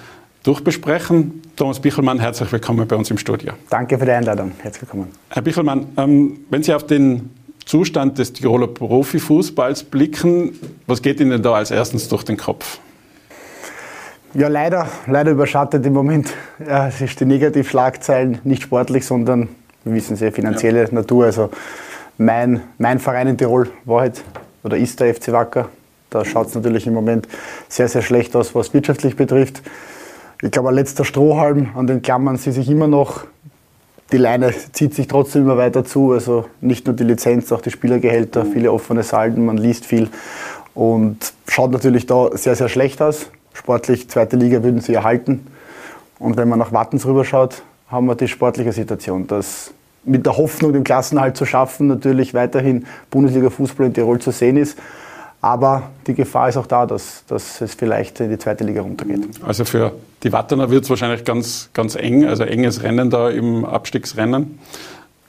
durchbesprechen. 0.43 1.41
Thomas 1.55 1.79
Bichelmann, 1.79 2.19
herzlich 2.19 2.51
willkommen 2.51 2.87
bei 2.87 2.95
uns 2.95 3.09
im 3.09 3.17
Studio. 3.17 3.53
Danke 3.69 3.97
für 3.97 4.05
die 4.05 4.11
Einladung. 4.11 4.51
Herzlich 4.61 4.83
willkommen. 4.83 5.07
Herr 5.29 5.41
Bichelmann, 5.41 5.87
ähm, 5.97 6.39
wenn 6.49 6.61
Sie 6.61 6.73
auf 6.73 6.85
den 6.85 7.31
Zustand 7.65 8.17
des 8.17 8.33
Tiroler 8.33 8.67
Profifußballs 8.67 9.85
blicken, 9.85 10.59
was 10.85 11.01
geht 11.01 11.21
Ihnen 11.21 11.41
da 11.41 11.53
als 11.53 11.71
erstens 11.71 12.09
durch 12.09 12.23
den 12.23 12.37
Kopf? 12.37 12.79
Ja, 14.33 14.47
leider, 14.47 14.87
leider 15.07 15.31
überschattet 15.31 15.85
im 15.85 15.93
Moment 15.93 16.33
ja, 16.67 16.87
es 16.87 16.99
ist 16.99 17.19
die 17.19 17.25
Negativschlagzeilen 17.25 18.39
nicht 18.43 18.63
sportlich, 18.63 19.05
sondern, 19.05 19.49
wir 19.85 19.93
wissen 19.93 20.15
sehr 20.15 20.31
finanzielle 20.31 20.83
ja. 20.83 20.91
Natur. 20.91 21.25
Also 21.25 21.51
mein, 22.17 22.61
mein 22.79 22.99
Verein 22.99 23.27
in 23.27 23.37
Tirol 23.37 23.69
war 23.85 24.01
halt 24.01 24.23
oder 24.63 24.75
ist 24.77 24.99
der 24.99 25.13
FC 25.13 25.31
Wacker. 25.31 25.69
Da 26.09 26.25
schaut 26.25 26.47
es 26.47 26.55
natürlich 26.55 26.87
im 26.87 26.93
Moment 26.93 27.27
sehr, 27.69 27.87
sehr 27.87 28.01
schlecht 28.01 28.35
aus, 28.35 28.53
was 28.55 28.73
wirtschaftlich 28.73 29.15
betrifft. 29.15 29.61
Ich 30.43 30.51
glaube, 30.51 30.67
ein 30.67 30.75
letzter 30.75 31.05
Strohhalm, 31.05 31.69
an 31.73 31.87
den 31.87 32.01
klammern 32.01 32.35
sie 32.35 32.51
sich 32.51 32.69
immer 32.69 32.89
noch. 32.89 33.23
Die 34.11 34.17
Leine 34.17 34.53
zieht 34.73 34.93
sich 34.93 35.07
trotzdem 35.07 35.43
immer 35.43 35.55
weiter 35.55 35.85
zu. 35.85 36.11
Also 36.11 36.43
nicht 36.59 36.85
nur 36.85 36.93
die 36.93 37.05
Lizenz, 37.05 37.49
auch 37.53 37.61
die 37.61 37.71
Spielergehälter, 37.71 38.45
viele 38.45 38.73
offene 38.73 39.03
Salden, 39.03 39.45
man 39.45 39.55
liest 39.55 39.85
viel. 39.85 40.09
Und 40.73 41.31
schaut 41.47 41.71
natürlich 41.71 42.07
da 42.07 42.35
sehr, 42.35 42.57
sehr 42.57 42.67
schlecht 42.67 43.01
aus. 43.01 43.29
Sportlich, 43.53 44.09
zweite 44.09 44.35
Liga 44.35 44.63
würden 44.63 44.81
sie 44.81 44.93
erhalten. 44.93 45.47
Und 46.19 46.35
wenn 46.35 46.49
man 46.49 46.59
nach 46.59 46.73
Wattens 46.73 47.05
rüberschaut, 47.05 47.63
haben 47.87 48.07
wir 48.07 48.15
die 48.15 48.27
sportliche 48.27 48.73
Situation, 48.73 49.27
dass 49.27 49.71
mit 50.03 50.25
der 50.25 50.35
Hoffnung, 50.35 50.73
den 50.73 50.83
Klassenhalt 50.83 51.37
zu 51.37 51.45
schaffen, 51.45 51.87
natürlich 51.87 52.33
weiterhin 52.33 52.85
Bundesliga-Fußball 53.11 53.85
in 53.85 53.93
Tirol 53.93 54.19
zu 54.19 54.31
sehen 54.31 54.57
ist. 54.57 54.77
Aber 55.43 55.89
die 56.07 56.13
Gefahr 56.13 56.47
ist 56.47 56.55
auch 56.55 56.67
da, 56.67 56.85
dass, 56.85 57.25
dass 57.27 57.59
es 57.59 57.73
vielleicht 57.73 58.17
in 58.21 58.29
die 58.29 58.37
zweite 58.37 58.63
Liga 58.63 58.81
runtergeht. 58.81 59.27
Also 59.45 59.65
für 59.65 59.91
die 60.23 60.31
Wattener 60.31 60.69
wird 60.69 60.85
es 60.85 60.89
wahrscheinlich 60.89 61.25
ganz, 61.25 61.69
ganz 61.73 61.95
eng, 61.95 62.25
also 62.25 62.43
enges 62.45 62.81
Rennen 62.81 63.09
da 63.09 63.29
im 63.29 63.65
Abstiegsrennen. 63.65 64.57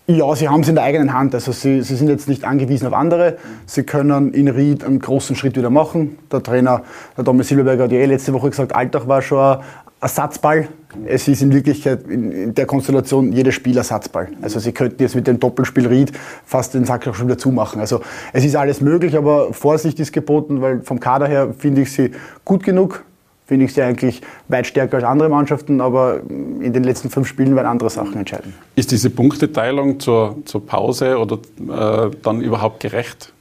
Ja, 0.06 0.36
sie 0.36 0.48
haben 0.48 0.60
es 0.60 0.68
in 0.68 0.76
der 0.76 0.84
eigenen 0.84 1.12
Hand. 1.12 1.34
Also 1.34 1.50
sie, 1.50 1.82
sie 1.82 1.96
sind 1.96 2.08
jetzt 2.08 2.28
nicht 2.28 2.44
angewiesen 2.44 2.86
auf 2.86 2.92
andere. 2.92 3.38
Sie 3.66 3.82
können 3.82 4.32
in 4.34 4.46
Ried 4.46 4.84
einen 4.84 5.00
großen 5.00 5.34
Schritt 5.34 5.56
wieder 5.56 5.70
machen. 5.70 6.16
Der 6.30 6.44
Trainer, 6.44 6.82
der 7.16 7.24
Thomas 7.24 7.48
Silberberger, 7.48 7.84
hat 7.84 7.90
ja 7.90 7.98
eh 7.98 8.04
letzte 8.04 8.32
Woche 8.34 8.50
gesagt, 8.50 8.72
Alltag 8.72 9.08
war 9.08 9.20
schon 9.20 9.58
Ersatzball. 10.04 10.68
Es 11.06 11.26
ist 11.28 11.40
in 11.40 11.50
Wirklichkeit 11.52 12.06
in 12.06 12.52
der 12.54 12.66
Konstellation 12.66 13.32
jedes 13.32 13.54
Spiel 13.54 13.76
Ersatzball. 13.76 14.28
Also 14.42 14.60
Sie 14.60 14.72
könnten 14.72 15.02
jetzt 15.02 15.14
mit 15.14 15.26
dem 15.26 15.40
Doppelspiel 15.40 15.86
Ried 15.86 16.12
fast 16.44 16.74
den 16.74 16.84
Sack 16.84 17.08
auch 17.08 17.14
schon 17.14 17.26
wieder 17.26 17.38
zumachen. 17.38 17.80
Also 17.80 18.00
es 18.34 18.44
ist 18.44 18.54
alles 18.54 18.82
möglich, 18.82 19.16
aber 19.16 19.54
Vorsicht 19.54 19.98
ist 19.98 20.12
geboten, 20.12 20.60
weil 20.60 20.82
vom 20.82 21.00
Kader 21.00 21.26
her 21.26 21.54
finde 21.58 21.80
ich 21.80 21.92
sie 21.92 22.10
gut 22.44 22.62
genug. 22.62 23.02
Finde 23.46 23.66
ich 23.66 23.74
sie 23.74 23.82
eigentlich 23.82 24.22
weit 24.48 24.66
stärker 24.66 24.96
als 24.96 25.04
andere 25.04 25.28
Mannschaften, 25.28 25.80
aber 25.82 26.20
in 26.28 26.72
den 26.72 26.84
letzten 26.84 27.10
fünf 27.10 27.26
Spielen 27.26 27.56
werden 27.56 27.66
andere 27.66 27.90
Sachen 27.90 28.16
entscheiden. 28.16 28.54
Ist 28.74 28.90
diese 28.90 29.10
Punkteteilung 29.10 30.00
zur, 30.00 30.36
zur 30.46 30.64
Pause 30.64 31.18
oder 31.18 31.36
äh, 31.36 32.10
dann 32.22 32.40
überhaupt 32.40 32.80
gerecht? 32.80 33.33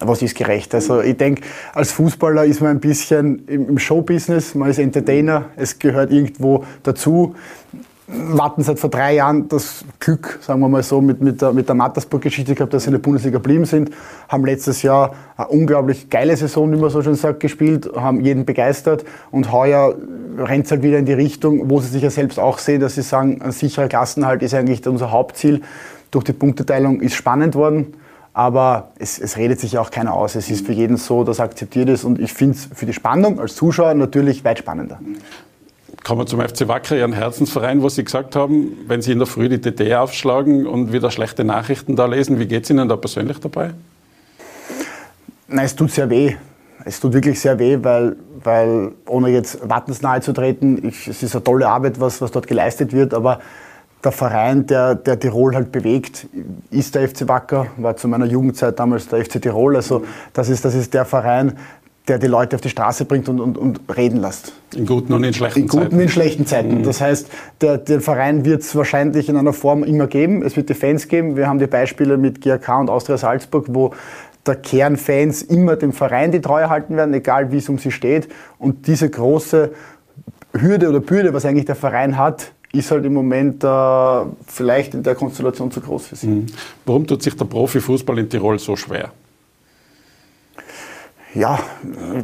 Was 0.00 0.22
ist 0.22 0.36
gerecht? 0.36 0.74
Also 0.74 1.00
ich 1.00 1.16
denke, 1.16 1.42
als 1.74 1.92
Fußballer 1.92 2.44
ist 2.44 2.60
man 2.60 2.70
ein 2.70 2.80
bisschen 2.80 3.46
im 3.46 3.78
Showbusiness, 3.78 4.54
man 4.54 4.70
ist 4.70 4.78
Entertainer, 4.78 5.46
es 5.56 5.78
gehört 5.78 6.12
irgendwo 6.12 6.64
dazu. 6.82 7.34
Warten 8.10 8.62
seit 8.62 8.78
vor 8.78 8.88
drei 8.88 9.16
Jahren 9.16 9.48
das 9.48 9.84
Glück, 10.00 10.38
sagen 10.40 10.60
wir 10.60 10.68
mal 10.68 10.82
so, 10.82 11.02
mit, 11.02 11.20
mit 11.20 11.42
der, 11.42 11.52
mit 11.52 11.68
der 11.68 11.74
Mattersburg-Geschichte 11.74 12.54
gehabt, 12.54 12.72
dass 12.72 12.84
sie 12.84 12.88
in 12.88 12.92
der 12.92 13.00
Bundesliga 13.00 13.36
geblieben 13.36 13.66
sind, 13.66 13.90
haben 14.30 14.46
letztes 14.46 14.80
Jahr 14.80 15.14
eine 15.36 15.48
unglaublich 15.48 16.08
geile 16.08 16.34
Saison, 16.34 16.72
wie 16.72 16.76
man 16.76 16.88
so 16.88 17.02
schon 17.02 17.16
sagt, 17.16 17.40
gespielt, 17.40 17.90
haben 17.94 18.22
jeden 18.22 18.46
begeistert 18.46 19.04
und 19.30 19.52
heuer 19.52 19.94
rennt 20.38 20.64
es 20.64 20.70
halt 20.70 20.82
wieder 20.82 20.98
in 20.98 21.04
die 21.04 21.12
Richtung, 21.12 21.68
wo 21.68 21.80
sie 21.80 21.88
sich 21.88 22.02
ja 22.02 22.08
selbst 22.08 22.38
auch 22.38 22.56
sehen, 22.56 22.80
dass 22.80 22.94
sie 22.94 23.02
sagen, 23.02 23.42
ein 23.42 23.52
sicherer 23.52 23.88
Klassenhalt 23.88 24.42
ist 24.42 24.54
eigentlich 24.54 24.86
unser 24.86 25.10
Hauptziel. 25.10 25.60
Durch 26.10 26.24
die 26.24 26.32
Punkteteilung 26.32 27.02
ist 27.02 27.14
spannend 27.14 27.56
worden 27.56 27.92
aber 28.38 28.92
es, 29.00 29.18
es, 29.18 29.36
redet 29.36 29.58
sich 29.58 29.78
auch 29.78 29.90
keiner 29.90 30.14
aus. 30.14 30.36
Es 30.36 30.48
ist 30.48 30.64
für 30.64 30.72
jeden 30.72 30.96
so, 30.96 31.24
dass 31.24 31.40
akzeptiert 31.40 31.88
ist 31.88 32.04
und 32.04 32.20
ich 32.20 32.32
finde 32.32 32.54
es 32.54 32.68
für 32.72 32.86
die 32.86 32.92
Spannung 32.92 33.40
als 33.40 33.56
Zuschauer 33.56 33.94
natürlich 33.94 34.44
weit 34.44 34.60
spannender. 34.60 35.00
Kommen 36.04 36.20
wir 36.20 36.26
zum 36.26 36.40
FC 36.40 36.68
Wacker, 36.68 36.96
Ihren 36.96 37.14
Herzensverein, 37.14 37.82
wo 37.82 37.88
Sie 37.88 38.04
gesagt 38.04 38.36
haben, 38.36 38.76
wenn 38.86 39.02
Sie 39.02 39.10
in 39.10 39.18
der 39.18 39.26
Früh 39.26 39.48
die 39.48 39.60
DD 39.60 39.92
aufschlagen 39.96 40.68
und 40.68 40.92
wieder 40.92 41.10
schlechte 41.10 41.42
Nachrichten 41.42 41.96
da 41.96 42.06
lesen, 42.06 42.38
wie 42.38 42.46
geht 42.46 42.62
es 42.62 42.70
Ihnen 42.70 42.88
da 42.88 42.94
persönlich 42.94 43.40
dabei? 43.40 43.72
Nein, 45.48 45.64
es 45.64 45.74
tut 45.74 45.90
sehr 45.90 46.08
weh. 46.08 46.36
Es 46.84 47.00
tut 47.00 47.14
wirklich 47.14 47.40
sehr 47.40 47.58
weh, 47.58 47.76
weil, 47.82 48.14
weil 48.44 48.92
ohne 49.08 49.30
jetzt 49.30 49.68
Wattens 49.68 50.00
nahe 50.00 50.20
zu 50.20 50.32
treten, 50.32 50.86
ich, 50.86 51.08
es 51.08 51.24
ist 51.24 51.34
eine 51.34 51.42
tolle 51.42 51.66
Arbeit, 51.66 51.98
was, 51.98 52.20
was 52.20 52.30
dort 52.30 52.46
geleistet 52.46 52.92
wird, 52.92 53.14
aber 53.14 53.40
der 54.04 54.12
Verein, 54.12 54.66
der, 54.66 54.94
der 54.94 55.18
Tirol 55.18 55.54
halt 55.54 55.72
bewegt, 55.72 56.26
ist 56.70 56.94
der 56.94 57.08
FC 57.08 57.26
Wacker, 57.26 57.66
war 57.76 57.96
zu 57.96 58.06
meiner 58.06 58.26
Jugendzeit 58.26 58.78
damals 58.78 59.08
der 59.08 59.24
FC 59.24 59.42
Tirol. 59.42 59.76
Also 59.76 60.04
das 60.32 60.48
ist, 60.48 60.64
das 60.64 60.74
ist 60.74 60.94
der 60.94 61.04
Verein, 61.04 61.54
der 62.06 62.18
die 62.18 62.26
Leute 62.26 62.56
auf 62.56 62.62
die 62.62 62.70
Straße 62.70 63.04
bringt 63.04 63.28
und, 63.28 63.40
und, 63.40 63.58
und 63.58 63.80
reden 63.94 64.20
lässt. 64.20 64.52
In 64.74 64.86
guten 64.86 65.12
und 65.12 65.24
in 65.24 65.34
schlechten 65.34 65.68
Zeiten. 65.68 65.76
In 65.76 65.82
guten 65.84 65.94
und 65.96 66.00
in 66.00 66.08
schlechten 66.08 66.46
Zeiten. 66.46 66.78
Mhm. 66.78 66.82
Das 66.84 67.00
heißt, 67.00 67.28
der, 67.60 67.78
den 67.78 68.00
Verein 68.00 68.44
wird 68.44 68.62
es 68.62 68.74
wahrscheinlich 68.74 69.28
in 69.28 69.36
einer 69.36 69.52
Form 69.52 69.82
immer 69.82 70.06
geben. 70.06 70.42
Es 70.42 70.56
wird 70.56 70.68
die 70.70 70.74
Fans 70.74 71.08
geben. 71.08 71.36
Wir 71.36 71.48
haben 71.48 71.58
die 71.58 71.66
Beispiele 71.66 72.16
mit 72.16 72.40
GRK 72.40 72.80
und 72.80 72.90
Austria 72.90 73.18
Salzburg, 73.18 73.66
wo 73.68 73.92
der 74.46 74.56
Kernfans 74.56 75.42
immer 75.42 75.76
dem 75.76 75.92
Verein 75.92 76.32
die 76.32 76.40
Treue 76.40 76.70
halten 76.70 76.96
werden, 76.96 77.12
egal 77.12 77.52
wie 77.52 77.58
es 77.58 77.68
um 77.68 77.78
sie 77.78 77.90
steht. 77.90 78.28
Und 78.58 78.86
diese 78.86 79.10
große 79.10 79.72
Hürde 80.54 80.88
oder 80.88 81.00
Bürde, 81.00 81.34
was 81.34 81.44
eigentlich 81.44 81.66
der 81.66 81.76
Verein 81.76 82.16
hat, 82.16 82.52
ist 82.72 82.90
halt 82.90 83.04
im 83.04 83.14
Moment 83.14 83.64
äh, 83.64 84.20
vielleicht 84.46 84.94
in 84.94 85.02
der 85.02 85.14
Konstellation 85.14 85.70
zu 85.70 85.80
groß 85.80 86.08
für 86.08 86.16
sie. 86.16 86.26
Mhm. 86.26 86.46
Warum 86.84 87.06
tut 87.06 87.22
sich 87.22 87.36
der 87.36 87.46
Profifußball 87.46 88.18
in 88.18 88.28
Tirol 88.28 88.58
so 88.58 88.76
schwer? 88.76 89.12
Ja, 91.34 91.58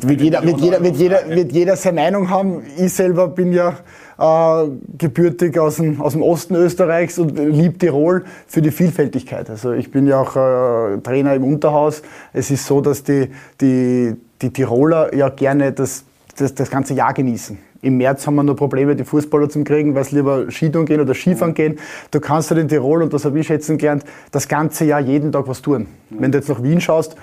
wird 0.00 0.20
jeder, 0.20 0.42
wird, 0.42 0.60
jeder, 0.60 0.82
wird, 0.82 0.96
jeder, 0.96 1.28
wird 1.28 1.52
jeder 1.52 1.76
seine 1.76 2.00
Meinung 2.00 2.30
haben. 2.30 2.62
Ich 2.78 2.94
selber 2.94 3.28
bin 3.28 3.52
ja 3.52 3.76
äh, 4.18 4.68
gebürtig 4.98 5.58
aus 5.58 5.76
dem, 5.76 6.00
aus 6.00 6.12
dem 6.12 6.22
Osten 6.22 6.54
Österreichs 6.54 7.18
und 7.18 7.38
liebe 7.38 7.76
Tirol 7.76 8.24
für 8.46 8.62
die 8.62 8.70
Vielfältigkeit. 8.70 9.50
Also 9.50 9.72
ich 9.72 9.90
bin 9.90 10.06
ja 10.06 10.20
auch 10.20 10.36
äh, 10.36 10.98
Trainer 11.02 11.34
im 11.34 11.44
Unterhaus. 11.44 12.02
Es 12.32 12.50
ist 12.50 12.66
so, 12.66 12.80
dass 12.80 13.04
die, 13.04 13.28
die, 13.60 14.16
die 14.40 14.50
Tiroler 14.50 15.14
ja 15.14 15.28
gerne 15.28 15.72
das, 15.72 16.04
das, 16.36 16.54
das 16.54 16.70
ganze 16.70 16.94
Jahr 16.94 17.12
genießen. 17.12 17.58
Im 17.84 17.98
März 17.98 18.26
haben 18.26 18.36
wir 18.36 18.42
noch 18.42 18.56
Probleme, 18.56 18.96
die 18.96 19.04
Fußballer 19.04 19.50
zu 19.50 19.62
kriegen, 19.62 19.94
weil 19.94 20.04
sie 20.04 20.16
lieber 20.16 20.50
Skitouren 20.50 20.86
gehen 20.86 21.00
oder 21.00 21.12
Skifahren 21.12 21.52
gehen. 21.52 21.78
Du 22.10 22.18
kannst 22.18 22.50
halt 22.50 22.58
in 22.58 22.68
Tirol, 22.68 23.02
und 23.02 23.12
das 23.12 23.26
habe 23.26 23.38
ich 23.38 23.46
schätzen 23.46 23.76
gelernt, 23.76 24.04
das 24.32 24.48
ganze 24.48 24.86
Jahr 24.86 25.00
jeden 25.00 25.30
Tag 25.32 25.46
was 25.46 25.60
tun. 25.60 25.86
Wenn 26.08 26.32
du 26.32 26.38
jetzt 26.38 26.48
nach 26.48 26.62
Wien 26.62 26.80
schaust, 26.80 27.14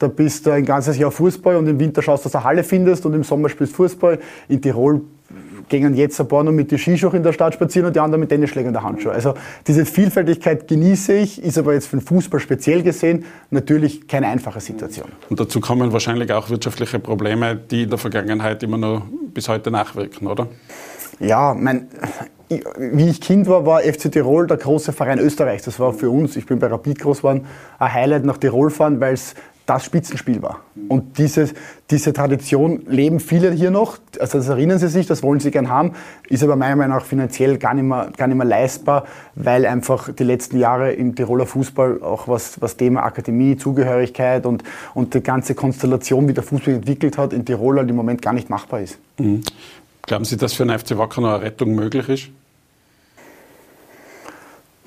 da 0.00 0.08
bist 0.08 0.44
du 0.46 0.50
ein 0.50 0.64
ganzes 0.64 0.98
Jahr 0.98 1.12
Fußball 1.12 1.54
und 1.56 1.68
im 1.68 1.78
Winter 1.78 2.02
schaust, 2.02 2.24
dass 2.24 2.32
du 2.32 2.38
eine 2.38 2.44
Halle 2.44 2.64
findest 2.64 3.06
und 3.06 3.14
im 3.14 3.22
Sommer 3.22 3.48
spielst 3.48 3.76
Fußball. 3.76 4.18
In 4.48 4.60
Tirol 4.60 5.02
gehen 5.68 5.94
jetzt 5.94 6.20
ein 6.20 6.28
paar 6.28 6.44
noch 6.44 6.52
mit 6.52 6.70
den 6.70 6.78
Skischuhen 6.78 7.16
in 7.16 7.22
der 7.22 7.32
Stadt 7.32 7.54
spazieren 7.54 7.86
und 7.86 7.96
die 7.96 8.00
anderen 8.00 8.20
mit 8.20 8.30
Tennisschlägern 8.30 8.68
in 8.68 8.72
der 8.72 8.82
Handschuhe. 8.82 9.12
Also 9.12 9.34
diese 9.66 9.84
Vielfältigkeit 9.84 10.68
genieße 10.68 11.14
ich, 11.14 11.42
ist 11.42 11.58
aber 11.58 11.74
jetzt 11.74 11.88
für 11.88 11.96
den 11.96 12.06
Fußball 12.06 12.40
speziell 12.40 12.82
gesehen 12.82 13.24
natürlich 13.50 14.08
keine 14.08 14.28
einfache 14.28 14.60
Situation. 14.60 15.08
Und 15.28 15.40
dazu 15.40 15.60
kommen 15.60 15.92
wahrscheinlich 15.92 16.32
auch 16.32 16.50
wirtschaftliche 16.50 16.98
Probleme, 16.98 17.56
die 17.56 17.84
in 17.84 17.90
der 17.90 17.98
Vergangenheit 17.98 18.62
immer 18.62 18.78
noch 18.78 19.02
bis 19.34 19.48
heute 19.48 19.70
nachwirken, 19.70 20.26
oder? 20.26 20.48
Ja, 21.20 21.54
mein, 21.58 21.88
wie 22.78 23.08
ich 23.08 23.20
Kind 23.20 23.46
war, 23.48 23.66
war 23.66 23.80
FC 23.80 24.10
Tirol 24.10 24.46
der 24.46 24.56
große 24.56 24.92
Verein 24.92 25.18
Österreichs. 25.18 25.64
Das 25.64 25.78
war 25.80 25.92
für 25.92 26.10
uns, 26.10 26.36
ich 26.36 26.46
bin 26.46 26.58
bei 26.58 26.68
Rapid 26.68 27.00
groß 27.00 27.18
geworden, 27.18 27.46
ein 27.78 27.92
Highlight 27.92 28.24
nach 28.24 28.38
Tirol 28.38 28.70
fahren, 28.70 29.00
weil 29.00 29.14
es 29.14 29.34
das 29.68 29.84
Spitzenspiel 29.84 30.40
war. 30.40 30.60
Und 30.88 31.18
diese, 31.18 31.50
diese 31.90 32.14
Tradition 32.14 32.86
leben 32.86 33.20
viele 33.20 33.52
hier 33.52 33.70
noch. 33.70 33.98
Also 34.18 34.38
das 34.38 34.48
erinnern 34.48 34.78
sie 34.78 34.88
sich, 34.88 35.06
das 35.06 35.22
wollen 35.22 35.40
sie 35.40 35.50
gern 35.50 35.68
haben, 35.68 35.92
ist 36.28 36.42
aber 36.42 36.56
meiner 36.56 36.76
Meinung 36.76 36.96
nach 36.96 37.04
finanziell 37.04 37.58
gar 37.58 37.74
nicht 37.74 37.84
mehr, 37.84 38.10
gar 38.16 38.28
nicht 38.28 38.38
mehr 38.38 38.46
leistbar, 38.46 39.04
weil 39.34 39.66
einfach 39.66 40.08
die 40.12 40.24
letzten 40.24 40.58
Jahre 40.58 40.92
im 40.92 41.14
Tiroler 41.14 41.44
Fußball 41.44 42.02
auch 42.02 42.28
was, 42.28 42.60
was 42.62 42.78
Thema 42.78 43.02
Akademie, 43.02 43.58
Zugehörigkeit 43.58 44.46
und, 44.46 44.64
und 44.94 45.12
die 45.12 45.20
ganze 45.20 45.54
Konstellation, 45.54 46.26
wie 46.28 46.32
der 46.32 46.44
Fußball 46.44 46.74
entwickelt 46.74 47.18
hat, 47.18 47.34
in 47.34 47.44
Tirol 47.44 47.76
halt 47.78 47.90
im 47.90 47.96
Moment 47.96 48.22
gar 48.22 48.32
nicht 48.32 48.48
machbar 48.48 48.80
ist. 48.80 48.98
Mhm. 49.18 49.42
Glauben 50.06 50.24
Sie, 50.24 50.38
dass 50.38 50.54
für 50.54 50.62
einen 50.62 50.78
FC 50.78 50.96
Wacker 50.96 51.20
noch 51.20 51.34
eine 51.34 51.42
Rettung 51.42 51.74
möglich 51.74 52.08
ist? 52.08 52.30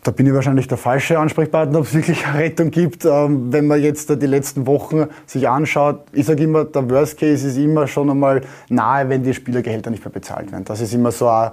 Da 0.03 0.10
bin 0.10 0.25
ich 0.25 0.34
wahrscheinlich 0.34 0.67
der 0.67 0.79
falsche 0.79 1.20
Ansprechpartner, 1.20 1.77
ob 1.77 1.86
es 1.86 1.93
wirklich 1.93 2.25
eine 2.25 2.39
Rettung 2.39 2.72
gibt. 2.72 3.05
Ähm, 3.05 3.53
wenn 3.53 3.67
man 3.67 3.79
jetzt 3.81 4.10
die 4.10 4.25
letzten 4.25 4.65
Wochen 4.65 5.05
sich 5.27 5.48
anschaut, 5.48 6.05
ich 6.12 6.25
sage 6.25 6.43
immer, 6.43 6.65
der 6.65 6.89
Worst 6.89 7.20
Case 7.20 7.48
ist 7.48 7.58
immer 7.58 7.86
schon 7.86 8.10
einmal 8.10 8.41
nahe, 8.70 9.08
wenn 9.10 9.22
die 9.22 9.34
Spielergehälter 9.34 9.91
nicht 9.91 10.03
mehr 10.03 10.12
bezahlt 10.12 10.51
werden. 10.51 10.65
Das 10.65 10.81
ist 10.81 10.91
immer 10.96 11.12
so 11.12 11.27
eine, 11.27 11.51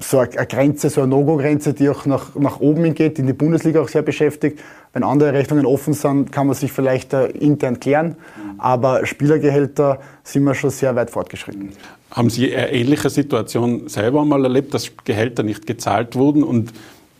so 0.00 0.18
eine 0.18 0.28
Grenze, 0.28 0.90
so 0.90 1.02
eine 1.02 1.10
No-Go-Grenze, 1.10 1.72
die 1.72 1.88
auch 1.88 2.04
nach, 2.04 2.34
nach 2.34 2.58
oben 2.58 2.82
hingeht, 2.82 3.18
die 3.18 3.20
in 3.20 3.28
die 3.28 3.32
Bundesliga 3.32 3.80
auch 3.80 3.88
sehr 3.88 4.02
beschäftigt. 4.02 4.58
Wenn 4.92 5.04
andere 5.04 5.32
Rechnungen 5.32 5.64
offen 5.64 5.94
sind, 5.94 6.32
kann 6.32 6.48
man 6.48 6.56
sich 6.56 6.72
vielleicht 6.72 7.12
intern 7.14 7.78
klären. 7.78 8.16
Aber 8.58 9.06
Spielergehälter 9.06 10.00
sind 10.24 10.42
wir 10.42 10.54
schon 10.54 10.70
sehr 10.70 10.96
weit 10.96 11.10
fortgeschritten. 11.10 11.70
Haben 12.10 12.28
Sie 12.28 12.54
eine 12.54 12.72
ähnliche 12.72 13.08
Situation 13.08 13.88
selber 13.88 14.24
mal 14.24 14.42
erlebt, 14.44 14.74
dass 14.74 14.90
Gehälter 15.04 15.44
nicht 15.44 15.66
gezahlt 15.66 16.16
wurden 16.16 16.42
und 16.42 16.72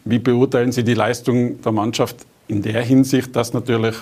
wie 0.05 0.19
beurteilen 0.19 0.73
Sie 0.73 0.85
die 0.85 0.95
Leistung 0.95 1.61
der 1.63 1.73
Mannschaft 1.73 2.27
in 2.49 2.63
der 2.63 2.83
Hinsicht, 2.83 3.35
dass 3.37 3.53
natürlich 3.53 3.97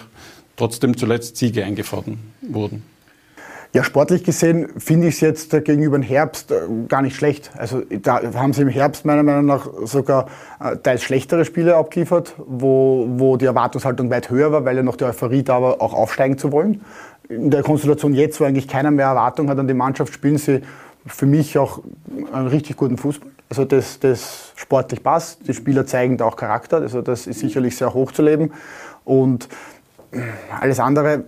trotzdem 0.57 0.97
zuletzt 0.97 1.37
Siege 1.37 1.65
eingefahren 1.65 2.19
wurden? 2.43 2.83
Ja, 3.73 3.85
sportlich 3.85 4.25
gesehen 4.25 4.69
finde 4.79 5.07
ich 5.07 5.15
es 5.15 5.21
jetzt 5.21 5.51
gegenüber 5.65 5.97
dem 5.97 6.03
Herbst 6.03 6.51
äh, 6.51 6.57
gar 6.89 7.03
nicht 7.03 7.15
schlecht. 7.15 7.53
Also 7.57 7.83
da 7.89 8.21
haben 8.35 8.53
sie 8.53 8.63
im 8.63 8.69
Herbst 8.69 9.05
meiner 9.05 9.23
Meinung 9.23 9.47
nach 9.47 9.69
sogar 9.85 10.27
äh, 10.59 10.77
teils 10.77 11.05
schlechtere 11.05 11.45
Spiele 11.45 11.77
abgeliefert, 11.77 12.35
wo, 12.37 13.07
wo 13.09 13.37
die 13.37 13.45
Erwartungshaltung 13.45 14.11
weit 14.11 14.29
höher 14.29 14.51
war, 14.51 14.65
weil 14.65 14.77
ja 14.77 14.83
noch 14.83 14.97
die 14.97 15.05
Euphorie 15.05 15.45
da 15.45 15.63
war, 15.63 15.81
auch 15.81 15.95
aufsteigen 15.95 16.37
zu 16.37 16.51
wollen. 16.51 16.81
In 17.29 17.53
der 17.53 17.63
Konstellation 17.63 18.13
jetzt, 18.13 18.41
wo 18.41 18.45
eigentlich 18.45 18.67
keiner 18.67 18.91
mehr 18.91 19.07
Erwartung 19.07 19.49
hat 19.49 19.59
an 19.61 19.69
die 19.69 19.75
Mannschaft, 19.75 20.13
spielen 20.13 20.37
sie 20.37 20.63
für 21.07 21.27
mich 21.27 21.57
auch 21.57 21.81
einen 22.33 22.49
richtig 22.49 22.77
guten 22.77 22.97
Fußball. 22.97 23.31
Also 23.51 23.65
das, 23.65 23.99
das 23.99 24.53
sportlich 24.55 25.03
passt. 25.03 25.47
Die 25.47 25.55
Spieler 25.55 25.85
zeigen 25.85 26.17
da 26.17 26.25
auch 26.27 26.37
Charakter. 26.37 26.79
Also 26.79 27.03
das 27.03 27.27
ist 27.27 27.41
sicherlich 27.41 27.77
sehr 27.77 27.93
hoch 27.93 28.13
zu 28.13 28.23
leben. 28.23 28.53
Und 29.05 29.49
alles 30.61 30.81
andere, 30.81 31.25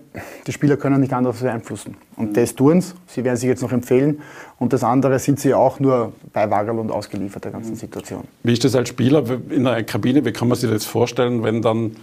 die 0.46 0.52
Spieler 0.52 0.76
können 0.76 1.00
nicht 1.00 1.12
anders 1.12 1.40
beeinflussen. 1.40 1.96
Und 2.16 2.36
das 2.36 2.54
tun 2.54 2.80
sie. 2.80 2.94
Sie 3.06 3.24
werden 3.24 3.36
sich 3.36 3.48
jetzt 3.48 3.62
noch 3.62 3.72
empfehlen. 3.72 4.22
Und 4.58 4.72
das 4.72 4.84
andere 4.84 5.18
sind 5.18 5.40
sie 5.40 5.52
auch 5.52 5.80
nur 5.80 6.12
bei 6.32 6.48
Wagel 6.48 6.78
und 6.78 6.90
ausgeliefert 6.90 7.44
der 7.44 7.52
ganzen 7.52 7.74
Situation. 7.74 8.24
Wie 8.44 8.52
ist 8.52 8.64
das 8.64 8.74
als 8.76 8.88
Spieler 8.88 9.24
in 9.50 9.64
der 9.64 9.82
Kabine? 9.84 10.24
Wie 10.24 10.32
kann 10.32 10.48
man 10.48 10.56
sich 10.56 10.70
das 10.70 10.84
vorstellen, 10.84 11.42
wenn 11.42 11.60
dann 11.60 11.96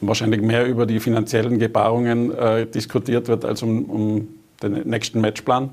wahrscheinlich 0.00 0.40
mehr 0.40 0.66
über 0.66 0.86
die 0.86 1.00
finanziellen 1.00 1.58
Gebarungen 1.58 2.34
äh, 2.34 2.66
diskutiert 2.66 3.28
wird 3.28 3.44
als 3.44 3.62
um, 3.62 3.84
um 3.84 4.28
den 4.62 4.88
nächsten 4.88 5.20
Matchplan? 5.20 5.70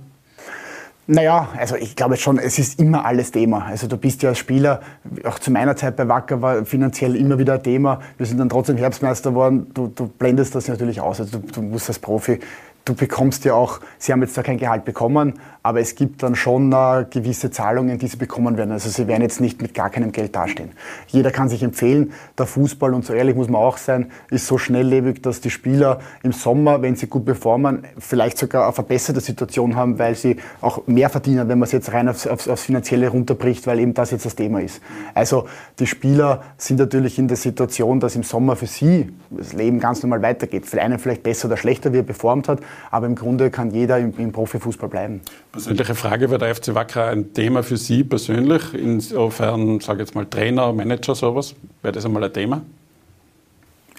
Naja, 1.09 1.47
also 1.57 1.77
ich 1.77 1.95
glaube 1.95 2.17
schon, 2.17 2.37
es 2.37 2.59
ist 2.59 2.81
immer 2.81 3.05
alles 3.05 3.31
Thema. 3.31 3.65
Also 3.65 3.87
du 3.87 3.95
bist 3.95 4.23
ja 4.23 4.29
als 4.29 4.39
Spieler, 4.39 4.81
auch 5.23 5.39
zu 5.39 5.51
meiner 5.51 5.77
Zeit 5.77 5.95
bei 5.95 6.09
Wacker 6.09 6.41
war 6.41 6.65
finanziell 6.65 7.15
immer 7.15 7.39
wieder 7.39 7.53
ein 7.53 7.63
Thema. 7.63 8.01
Wir 8.17 8.25
sind 8.25 8.39
dann 8.39 8.49
trotzdem 8.49 8.75
Herbstmeister 8.75 9.29
geworden. 9.29 9.67
Du, 9.73 9.87
du 9.87 10.07
blendest 10.07 10.53
das 10.53 10.67
natürlich 10.67 10.99
aus. 10.99 11.21
Also 11.21 11.39
du, 11.39 11.47
du 11.47 11.61
musst 11.61 11.87
als 11.87 11.99
Profi 11.99 12.39
du 12.87 12.95
bekommst 12.95 13.45
ja 13.45 13.53
auch, 13.53 13.79
sie 13.97 14.11
haben 14.11 14.21
jetzt 14.21 14.37
da 14.37 14.43
kein 14.43 14.57
Gehalt 14.57 14.85
bekommen, 14.85 15.33
aber 15.63 15.81
es 15.81 15.95
gibt 15.95 16.23
dann 16.23 16.35
schon 16.35 16.71
äh, 16.71 17.05
gewisse 17.09 17.51
Zahlungen, 17.51 17.99
die 17.99 18.07
sie 18.07 18.17
bekommen 18.17 18.57
werden. 18.57 18.71
Also 18.71 18.89
sie 18.89 19.07
werden 19.07 19.21
jetzt 19.21 19.41
nicht 19.41 19.61
mit 19.61 19.73
gar 19.73 19.89
keinem 19.89 20.11
Geld 20.11 20.35
dastehen. 20.35 20.71
Jeder 21.07 21.31
kann 21.31 21.49
sich 21.49 21.61
empfehlen, 21.61 22.13
der 22.37 22.45
Fußball, 22.45 22.93
und 22.93 23.05
so 23.05 23.13
ehrlich 23.13 23.35
muss 23.35 23.49
man 23.49 23.61
auch 23.61 23.77
sein, 23.77 24.11
ist 24.29 24.47
so 24.47 24.57
schnelllebig, 24.57 25.21
dass 25.21 25.41
die 25.41 25.49
Spieler 25.49 25.99
im 26.23 26.31
Sommer, 26.31 26.81
wenn 26.81 26.95
sie 26.95 27.07
gut 27.07 27.25
performen, 27.25 27.83
vielleicht 27.97 28.37
sogar 28.37 28.63
eine 28.63 28.73
verbesserte 28.73 29.19
Situation 29.19 29.75
haben, 29.75 29.99
weil 29.99 30.15
sie 30.15 30.37
auch 30.61 30.87
mehr 30.87 31.09
verdienen, 31.09 31.49
wenn 31.49 31.59
man 31.59 31.65
es 31.65 31.73
jetzt 31.73 31.91
rein 31.91 32.07
aufs, 32.07 32.27
aufs, 32.27 32.47
aufs 32.47 32.63
Finanzielle 32.63 33.09
runterbricht, 33.09 33.67
weil 33.67 33.79
eben 33.79 33.93
das 33.93 34.11
jetzt 34.11 34.25
das 34.25 34.35
Thema 34.35 34.61
ist. 34.61 34.81
Also 35.13 35.47
die 35.79 35.87
Spieler 35.87 36.43
sind 36.57 36.79
natürlich 36.79 37.19
in 37.19 37.27
der 37.27 37.37
Situation, 37.37 37.99
dass 37.99 38.15
im 38.15 38.23
Sommer 38.23 38.55
für 38.55 38.67
sie 38.67 39.11
das 39.29 39.53
Leben 39.53 39.79
ganz 39.79 40.01
normal 40.01 40.21
weitergeht. 40.21 40.65
Für 40.65 40.81
einen 40.81 40.99
vielleicht 40.99 41.23
besser 41.23 41.47
oder 41.47 41.57
schlechter, 41.57 41.91
wie 41.91 41.97
er 41.97 42.03
performt 42.03 42.47
hat, 42.47 42.59
aber 42.91 43.07
im 43.07 43.15
Grunde 43.15 43.49
kann 43.49 43.71
jeder 43.71 43.97
im, 43.99 44.13
im 44.17 44.31
Profifußball 44.31 44.89
bleiben. 44.89 45.21
Persönliche 45.51 45.95
Frage, 45.95 46.29
wäre 46.29 46.39
der 46.39 46.55
FC 46.55 46.75
Wacker 46.75 47.07
ein 47.07 47.33
Thema 47.33 47.63
für 47.63 47.77
Sie 47.77 48.03
persönlich? 48.03 48.73
Insofern, 48.73 49.79
sage 49.79 50.01
ich 50.01 50.07
jetzt 50.07 50.15
mal 50.15 50.25
Trainer, 50.25 50.73
Manager, 50.73 51.15
sowas? 51.15 51.55
Wäre 51.81 51.93
das 51.93 52.05
einmal 52.05 52.23
ein 52.23 52.33
Thema? 52.33 52.61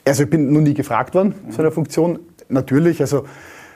Also 0.05 0.23
ich 0.23 0.31
bin 0.31 0.53
noch 0.53 0.61
nie 0.61 0.75
gefragt 0.75 1.15
worden, 1.15 1.35
so 1.51 1.61
eine 1.61 1.71
Funktion. 1.71 2.19
Natürlich, 2.49 3.01
also 3.01 3.25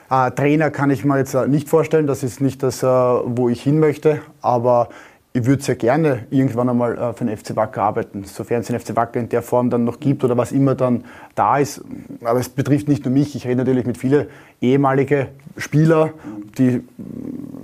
äh, 0.09 0.31
Trainer 0.31 0.71
kann 0.71 0.89
ich 0.89 1.05
mir 1.05 1.17
jetzt 1.17 1.33
äh, 1.33 1.47
nicht 1.47 1.69
vorstellen, 1.69 2.07
das 2.07 2.23
ist 2.23 2.41
nicht 2.41 2.63
das, 2.63 2.83
äh, 2.83 2.87
wo 2.87 3.49
ich 3.49 3.61
hin 3.61 3.79
möchte, 3.79 4.21
aber 4.41 4.89
ich 5.35 5.45
würde 5.45 5.63
sehr 5.63 5.75
gerne 5.75 6.27
irgendwann 6.29 6.69
einmal 6.69 6.95
äh, 6.95 7.13
für 7.13 7.25
den 7.25 7.35
FC 7.35 7.55
Wacker 7.55 7.81
arbeiten, 7.81 8.23
sofern 8.23 8.61
es 8.61 8.67
den 8.67 8.79
FC 8.79 8.95
Wacker 8.95 9.19
in 9.19 9.29
der 9.29 9.41
Form 9.41 9.71
dann 9.71 9.83
noch 9.83 9.99
gibt 9.99 10.23
oder 10.23 10.37
was 10.37 10.51
immer 10.51 10.75
dann 10.75 11.05
da 11.33 11.57
ist. 11.57 11.81
Aber 12.23 12.39
es 12.39 12.49
betrifft 12.49 12.87
nicht 12.87 13.03
nur 13.03 13.11
mich, 13.11 13.35
ich 13.35 13.47
rede 13.47 13.57
natürlich 13.57 13.87
mit 13.87 13.97
vielen 13.97 14.27
ehemaligen 14.61 15.27
Spielern, 15.57 16.11
die, 16.59 16.83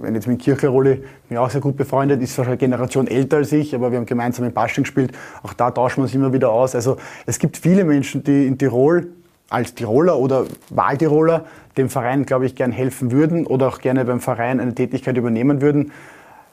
wenn 0.01 0.15
jetzt 0.15 0.27
mit 0.27 0.39
Kirchler-Rolli, 0.39 1.03
bin 1.27 1.37
auch 1.37 1.51
sehr 1.51 1.61
gut 1.61 1.77
befreundet, 1.77 2.23
ist 2.23 2.33
zwar 2.33 2.47
eine 2.47 2.57
Generation 2.57 3.05
älter 3.05 3.37
als 3.37 3.51
ich, 3.51 3.75
aber 3.75 3.91
wir 3.91 3.99
haben 3.99 4.07
gemeinsam 4.07 4.45
in 4.45 4.53
Basching 4.53 4.83
gespielt, 4.83 5.11
auch 5.43 5.53
da 5.53 5.69
tauschen 5.69 5.97
wir 5.97 6.03
uns 6.03 6.15
immer 6.15 6.33
wieder 6.33 6.49
aus. 6.49 6.73
Also 6.73 6.97
es 7.27 7.37
gibt 7.37 7.55
viele 7.55 7.83
Menschen, 7.83 8.23
die 8.23 8.47
in 8.47 8.57
Tirol 8.57 9.09
als 9.51 9.75
Tiroler 9.75 10.17
oder 10.17 10.45
Wahltiroler 10.71 11.45
dem 11.77 11.89
Verein, 11.89 12.25
glaube 12.25 12.47
ich, 12.47 12.55
gern 12.55 12.71
helfen 12.71 13.11
würden 13.11 13.45
oder 13.45 13.67
auch 13.67 13.79
gerne 13.79 14.05
beim 14.05 14.19
Verein 14.19 14.59
eine 14.59 14.73
Tätigkeit 14.73 15.17
übernehmen 15.17 15.61
würden. 15.61 15.91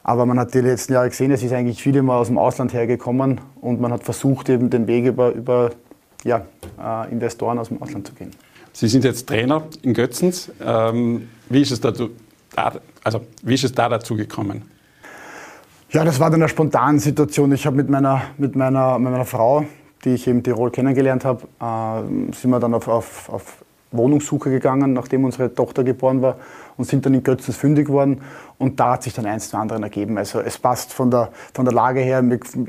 Aber 0.09 0.25
man 0.25 0.39
hat 0.39 0.55
die 0.55 0.61
letzten 0.61 0.93
Jahre 0.93 1.09
gesehen, 1.09 1.33
es 1.33 1.43
ist 1.43 1.53
eigentlich 1.53 1.83
viel 1.83 1.97
immer 1.97 2.15
aus 2.15 2.29
dem 2.29 2.39
Ausland 2.39 2.73
hergekommen 2.73 3.41
und 3.61 3.81
man 3.81 3.91
hat 3.91 4.05
versucht, 4.05 4.49
eben 4.49 4.71
den 4.71 4.87
Weg 4.87 5.05
über, 5.05 5.33
über 5.33 5.73
ja, 6.23 6.47
äh, 6.81 7.11
Investoren 7.11 7.59
aus 7.59 7.71
dem 7.71 7.83
Ausland 7.83 8.07
zu 8.07 8.15
gehen. 8.15 8.31
Sie 8.73 8.87
sind 8.87 9.03
jetzt 9.03 9.29
Trainer 9.29 9.65
in 9.83 9.95
Götzens. 9.95 10.53
Ähm, 10.65 11.29
wie, 11.49 11.61
ist 11.61 11.73
es 11.73 11.81
dazu, 11.81 12.11
also, 13.03 13.23
wie 13.43 13.55
ist 13.55 13.65
es 13.65 13.73
da 13.73 13.89
dazu 13.89 14.15
gekommen? 14.15 14.71
Ja, 15.91 16.05
das 16.05 16.21
war 16.21 16.31
dann 16.31 16.41
eine 16.41 16.49
spontane 16.49 17.01
Situation. 17.01 17.51
Ich 17.51 17.67
habe 17.67 17.75
mit 17.75 17.91
meiner, 17.91 18.23
mit, 18.39 18.55
meiner, 18.55 19.01
mit 19.01 19.11
meiner 19.11 19.25
Frau, 19.25 19.65
die 20.05 20.11
ich 20.11 20.29
in 20.29 20.41
Tirol 20.45 20.71
kennengelernt 20.71 21.25
habe, 21.25 21.49
äh, 21.61 22.33
sind 22.33 22.51
wir 22.51 22.61
dann 22.61 22.75
auf, 22.75 22.87
auf, 22.87 23.29
auf 23.29 23.65
Wohnungssuche 23.93 24.51
gegangen, 24.51 24.93
nachdem 24.93 25.25
unsere 25.25 25.55
Tochter 25.55 25.85
geboren 25.85 26.23
war 26.23 26.37
und 26.77 26.85
sind 26.85 27.07
dann 27.07 27.15
in 27.15 27.23
Götzens 27.23 27.57
fündig 27.57 27.87
geworden 27.87 28.21
und 28.59 28.81
da 28.81 28.93
hat 28.93 29.03
sich 29.03 29.15
dann 29.15 29.27
eins 29.27 29.51
zum 29.51 29.61
anderen 29.61 29.83
ergeben. 29.83 30.19
Also 30.19 30.41
es 30.41 30.59
passt 30.59 30.93
von 30.93 31.11
der, 31.11 31.31
von 31.55 31.65
der 31.65 31.73
Lage 31.73 32.01
her. 32.01 32.23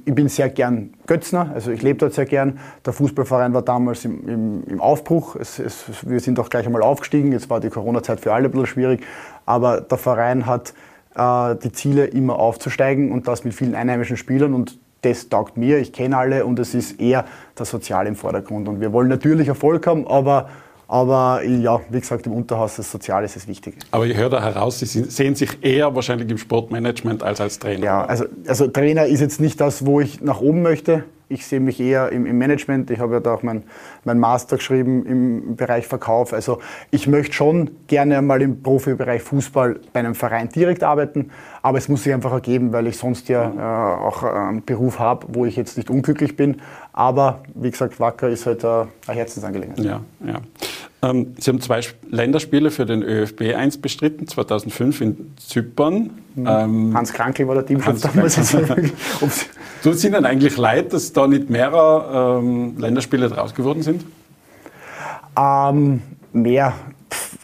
Ich 0.06 0.16
bin 0.16 0.30
sehr 0.30 0.50
gern 0.50 0.94
Götzner, 1.08 1.52
also 1.54 1.72
ich 1.72 1.82
lebe 1.82 2.00
dort 2.00 2.14
sehr 2.14 2.26
gern. 2.26 2.60
Der 2.86 2.94
Fußballverein 2.94 3.54
war 3.54 3.62
damals 3.62 4.06
im, 4.06 4.28
im, 4.28 4.64
im 4.68 4.82
Aufbruch. 4.82 5.36
Es, 5.36 5.60
es, 5.60 5.86
wir 6.04 6.20
sind 6.20 6.40
auch 6.40 6.50
gleich 6.50 6.66
einmal 6.66 6.84
aufgestiegen. 6.84 7.32
Jetzt 7.32 7.50
war 7.50 7.60
die 7.60 7.70
Corona-Zeit 7.70 8.20
für 8.20 8.34
alle 8.34 8.46
ein 8.46 8.52
bisschen 8.52 8.68
schwierig, 8.68 9.02
aber 9.46 9.82
der 9.82 9.98
Verein 9.98 10.46
hat 10.46 10.74
äh, 11.16 11.56
die 11.56 11.72
Ziele 11.72 12.06
immer 12.06 12.38
aufzusteigen 12.40 13.12
und 13.12 13.28
das 13.28 13.44
mit 13.44 13.54
vielen 13.54 13.76
einheimischen 13.76 14.18
Spielern 14.18 14.54
und 14.54 14.80
das 15.02 15.30
taugt 15.30 15.58
mir, 15.58 15.78
ich 15.78 15.94
kenne 15.94 16.18
alle 16.18 16.46
und 16.46 16.60
es 16.60 16.74
ist 16.74 17.00
eher 17.00 17.26
das 17.56 17.70
Soziale 17.70 18.10
im 18.10 18.16
Vordergrund. 18.16 18.68
Und 18.68 18.82
wir 18.82 18.94
wollen 18.94 19.08
natürlich 19.08 19.48
Erfolg 19.48 19.86
haben, 19.86 20.08
aber 20.08 20.50
aber 20.88 21.44
ja, 21.44 21.82
wie 21.90 22.00
gesagt, 22.00 22.26
im 22.28 22.34
Unterhaus 22.34 22.78
das 22.78 22.90
Soziale 22.90 23.26
ist 23.26 23.36
das 23.36 23.48
Wichtige. 23.48 23.78
Aber 23.92 24.06
ich 24.06 24.16
höre 24.16 24.30
da 24.30 24.42
heraus, 24.42 24.80
Sie 24.80 24.86
sehen 24.86 25.36
sich 25.36 25.62
eher 25.62 25.94
wahrscheinlich 25.96 26.30
im 26.30 26.38
Sportmanagement 26.38 27.24
als 27.24 27.42
als 27.42 27.60
Trainer. 27.60 27.84
Ja, 27.84 28.06
also, 28.06 28.26
also 28.48 28.68
Trainer 28.68 29.06
ist 29.06 29.20
jetzt 29.20 29.42
nicht 29.42 29.60
das, 29.60 29.86
wo 29.86 30.00
ich 30.00 30.22
nach 30.22 30.40
oben 30.40 30.62
möchte. 30.62 31.04
Ich 31.30 31.46
sehe 31.46 31.60
mich 31.60 31.82
eher 31.82 32.14
im, 32.14 32.26
im 32.26 32.38
Management. 32.38 32.90
Ich 32.90 33.00
habe 33.00 33.16
ja 33.16 33.20
da 33.20 33.34
auch 33.34 33.44
mein, 33.44 33.64
mein 34.06 34.18
Master 34.18 34.56
geschrieben 34.56 35.06
im 35.06 35.58
Bereich 35.58 35.86
Verkauf. 35.86 36.32
Also 36.32 36.60
ich 36.90 37.06
möchte 37.08 37.34
schon 37.34 37.72
gerne 37.88 38.22
mal 38.22 38.42
im 38.42 38.64
Profibereich 38.64 39.22
Fußball 39.24 39.82
bei 39.92 40.00
einem 40.00 40.16
Verein 40.16 40.48
direkt 40.48 40.84
arbeiten, 40.84 41.32
aber 41.62 41.80
es 41.80 41.90
muss 41.90 42.04
sich 42.04 42.14
einfach 42.14 42.32
ergeben, 42.32 42.72
weil 42.72 42.88
ich 42.88 42.96
sonst 42.98 43.28
ja 43.28 43.52
äh, 43.52 44.06
auch 44.06 44.24
einen 44.24 44.64
Beruf 44.64 45.00
habe, 45.00 45.28
wo 45.34 45.46
ich 45.46 45.58
jetzt 45.58 45.76
nicht 45.76 45.90
unglücklich 45.90 46.38
bin. 46.38 46.62
Aber 46.94 47.44
wie 47.56 47.72
gesagt, 47.72 48.00
Wacker 48.00 48.30
ist 48.30 48.46
halt 48.46 48.64
eine 48.64 48.88
Herzensangelegenheit. 49.06 49.84
Ja, 49.84 50.00
ja. 50.26 50.40
Ähm, 51.08 51.36
Sie 51.40 51.50
haben 51.50 51.62
zwei 51.62 51.82
Länderspiele 52.10 52.72
für 52.72 52.86
den 52.86 53.04
ÖFB 53.04 53.54
1 53.56 53.80
bestritten, 53.80 54.28
2005 54.28 55.02
in 55.02 55.34
Zypern. 55.38 56.10
Mhm. 56.36 56.48
Ähm, 56.48 56.92
Hans 56.94 57.14
Krankel 57.14 57.48
war 57.48 57.56
der 57.56 57.66
Teamchef 57.66 58.02
damals. 58.02 58.36
Tut 59.84 59.94
es 59.94 60.04
Ihnen 60.04 60.26
eigentlich 60.26 60.58
leid, 60.58 60.94
dass 60.94 61.14
da 61.14 61.28
nicht 61.28 61.50
mehrere 61.50 62.40
ähm, 62.40 62.78
Länderspiele 62.78 63.30
draus 63.30 63.54
geworden 63.54 63.84
sind? 63.84 64.04
Ähm, 65.38 66.02
mehr. 66.34 66.74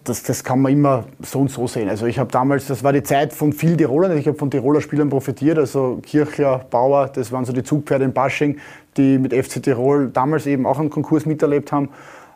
Das, 0.03 0.21
das 0.23 0.43
kann 0.43 0.61
man 0.61 0.73
immer 0.73 1.05
so 1.21 1.39
und 1.39 1.49
so 1.49 1.65
sehen. 1.65 1.87
Also 1.87 2.05
ich 2.07 2.19
habe 2.19 2.29
damals, 2.29 2.67
das 2.67 2.83
war 2.83 2.91
die 2.91 3.03
Zeit 3.03 3.31
von 3.31 3.53
vielen 3.53 3.77
Tirolern, 3.77 4.17
ich 4.17 4.27
habe 4.27 4.37
von 4.37 4.51
Tiroler 4.51 4.81
Spielern 4.81 5.09
profitiert, 5.09 5.57
also 5.57 6.01
Kirchler, 6.05 6.65
Bauer, 6.69 7.07
das 7.07 7.31
waren 7.31 7.45
so 7.45 7.53
die 7.53 7.63
Zugpferde 7.63 8.03
in 8.03 8.11
Basching, 8.11 8.57
die 8.97 9.17
mit 9.17 9.33
FC 9.33 9.63
Tirol 9.63 10.09
damals 10.09 10.45
eben 10.45 10.65
auch 10.65 10.77
einen 10.77 10.89
Konkurs 10.89 11.25
miterlebt 11.25 11.71
haben 11.71 11.87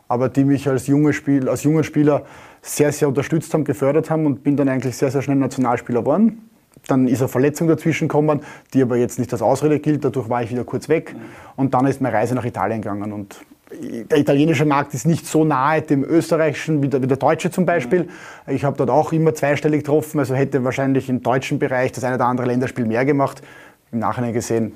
aber 0.08 0.28
die 0.28 0.44
mich 0.44 0.68
als, 0.68 0.86
junge 0.86 1.12
Spiel, 1.12 1.48
als 1.48 1.62
junger 1.62 1.84
Spieler 1.84 2.24
sehr, 2.62 2.92
sehr 2.92 3.08
unterstützt 3.08 3.52
haben, 3.54 3.64
gefördert 3.64 4.10
haben 4.10 4.26
und 4.26 4.42
bin 4.42 4.56
dann 4.56 4.68
eigentlich 4.68 4.96
sehr, 4.96 5.10
sehr 5.10 5.22
schnell 5.22 5.36
Nationalspieler 5.36 6.00
geworden. 6.00 6.50
dann 6.86 7.06
ist 7.06 7.20
eine 7.20 7.28
Verletzung 7.28 7.68
dazwischen 7.68 8.08
gekommen, 8.08 8.40
die 8.72 8.82
aber 8.82 8.96
jetzt 8.96 9.18
nicht 9.18 9.32
als 9.32 9.42
Ausrede 9.42 9.78
gilt. 9.78 10.04
Dadurch 10.04 10.28
war 10.28 10.42
ich 10.42 10.50
wieder 10.50 10.64
kurz 10.64 10.88
weg. 10.88 11.14
Und 11.56 11.74
dann 11.74 11.86
ist 11.86 12.00
meine 12.00 12.14
Reise 12.14 12.34
nach 12.34 12.44
Italien 12.44 12.80
gegangen. 12.80 13.12
Und 13.12 13.36
der 14.10 14.18
italienische 14.18 14.64
Markt 14.64 14.94
ist 14.94 15.06
nicht 15.06 15.26
so 15.26 15.44
nahe 15.44 15.82
dem 15.82 16.02
österreichischen 16.04 16.82
wie 16.82 16.88
der, 16.88 17.02
wie 17.02 17.06
der 17.06 17.18
deutsche 17.18 17.50
zum 17.50 17.66
Beispiel. 17.66 18.08
Ich 18.46 18.64
habe 18.64 18.76
dort 18.76 18.90
auch 18.90 19.12
immer 19.12 19.34
zweistellig 19.34 19.80
getroffen, 19.80 20.18
also 20.18 20.34
hätte 20.34 20.64
wahrscheinlich 20.64 21.10
im 21.10 21.22
deutschen 21.22 21.58
Bereich 21.58 21.92
das 21.92 22.04
eine 22.04 22.14
oder 22.14 22.26
andere 22.26 22.46
Länderspiel 22.46 22.86
mehr 22.86 23.04
gemacht 23.04 23.42
im 23.90 24.00
Nachhinein 24.00 24.34
gesehen 24.34 24.72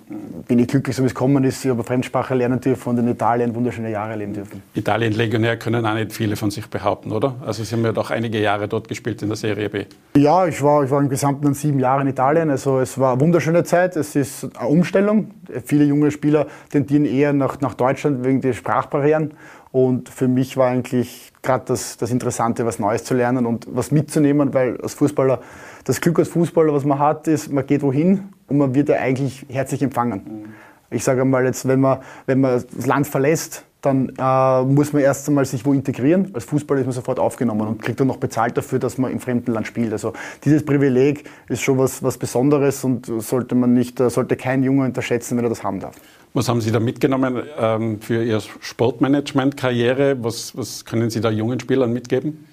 bin 0.49 0.59
ich 0.59 0.69
glücklich, 0.69 0.97
so 0.97 1.03
wie 1.03 1.07
es 1.07 1.15
kommen 1.15 1.45
ist. 1.45 1.65
Ich 1.65 1.71
habe 1.71 1.85
Fremdsprache 1.85 2.35
lernen 2.35 2.61
dürfen 2.61 2.89
und 2.91 2.99
in 2.99 3.09
Italien 3.09 3.55
wunderschöne 3.55 3.91
Jahre 3.91 4.17
leben 4.17 4.33
dürfen. 4.33 4.63
Italien-Legionär 4.75 5.59
können 5.59 5.85
auch 5.85 5.95
nicht 5.95 6.13
viele 6.13 6.35
von 6.37 6.51
sich 6.51 6.67
behaupten, 6.69 7.13
oder? 7.13 7.35
Also 7.45 7.63
Sie 7.63 7.75
haben 7.75 7.85
ja 7.85 7.93
doch 7.93 8.11
einige 8.11 8.41
Jahre 8.41 8.69
dort 8.69 8.89
gespielt 8.89 9.21
in 9.23 9.29
der 9.29 9.37
Serie 9.37 9.69
B. 9.69 9.85
Ja, 10.17 10.47
ich 10.47 10.63
war, 10.63 10.83
ich 10.85 10.91
war 10.91 11.01
im 11.01 11.11
Gesamten 11.11 11.53
sieben 11.53 11.79
Jahre 11.79 12.03
in 12.03 12.09
Italien. 12.09 12.49
Also 12.49 12.81
es 12.81 12.99
war 12.99 13.13
eine 13.13 13.21
wunderschöne 13.21 13.65
Zeit. 13.65 13.97
Es 13.97 14.17
ist 14.17 14.49
eine 14.57 14.69
Umstellung. 14.69 15.31
Viele 15.65 15.85
junge 15.85 16.11
Spieler 16.11 16.47
tendieren 16.71 17.05
eher 17.05 17.35
nach, 17.35 17.61
nach 17.61 17.75
Deutschland 17.75 18.25
wegen 18.25 18.41
der 18.41 18.55
Sprachbarrieren. 18.55 19.35
Und 19.73 20.09
für 20.09 20.29
mich 20.29 20.57
war 20.57 20.69
eigentlich 20.69 21.33
gerade 21.43 21.65
das, 21.67 21.97
das 21.97 22.11
Interessante, 22.11 22.65
was 22.65 22.79
Neues 22.79 23.05
zu 23.05 23.15
lernen 23.15 23.47
und 23.47 23.67
was 23.71 23.91
mitzunehmen, 23.91 24.53
weil 24.55 24.79
als 24.81 24.95
Fußballer, 24.95 25.41
das 25.85 26.01
Glück 26.01 26.19
als 26.19 26.29
Fußballer, 26.29 26.73
was 26.73 26.85
man 26.85 26.99
hat, 26.99 27.27
ist, 27.27 27.51
man 27.51 27.67
geht 27.67 27.83
wohin 27.83 28.29
und 28.53 28.59
man 28.59 28.75
wird 28.75 28.91
ja 28.91 28.97
eigentlich 28.97 29.47
herzlich 29.49 29.83
empfangen. 29.83 30.21
Mhm. 30.25 30.55
Ich 30.91 31.05
sage 31.05 31.23
einmal 31.23 31.45
jetzt, 31.47 31.67
wenn 31.67 31.81
man, 31.81 32.01
wenn 32.27 32.41
man 32.41 32.63
das 32.71 32.87
Land 32.87 33.07
verlässt, 33.07 33.65
dann 33.81 34.13
äh, 34.17 34.63
muss 34.63 34.93
man 34.93 35.03
erst 35.03 35.27
einmal 35.27 35.45
sich 35.47 35.65
wo 35.65 35.73
integrieren. 35.73 36.31
Als 36.35 36.45
Fußballer 36.45 36.81
ist 36.81 36.87
man 36.87 36.93
sofort 36.93 37.19
aufgenommen 37.19 37.67
und 37.67 37.83
kriegt 37.83 37.99
dann 37.99 38.07
noch 38.07 38.19
bezahlt 38.19 38.57
dafür, 38.57 38.79
dass 38.79 38.99
man 38.99 39.11
im 39.11 39.19
fremden 39.19 39.53
Land 39.53 39.67
spielt. 39.67 39.91
Also 39.91 40.13
dieses 40.45 40.65
Privileg 40.65 41.25
ist 41.49 41.63
schon 41.63 41.79
was, 41.79 42.03
was 42.03 42.19
Besonderes 42.19 42.85
und 42.85 43.07
sollte 43.07 43.55
man 43.55 43.73
nicht, 43.73 43.99
äh, 43.99 44.11
sollte 44.11 44.37
kein 44.37 44.63
Junge 44.63 44.85
unterschätzen, 44.85 45.39
wenn 45.39 45.45
er 45.45 45.49
das 45.49 45.65
haben 45.65 45.81
darf. 45.81 45.97
Was 46.35 46.49
haben 46.49 46.61
Sie 46.61 46.71
da 46.71 46.79
mitgenommen 46.79 47.43
ähm, 47.59 48.01
für 48.01 48.23
Ihre 48.23 48.43
Sportmanagement-Karriere? 48.61 50.23
Was, 50.23 50.57
was 50.57 50.85
können 50.85 51.09
Sie 51.09 51.23
da 51.23 51.31
jungen 51.31 51.59
Spielern 51.59 51.93
mitgeben? 51.93 52.47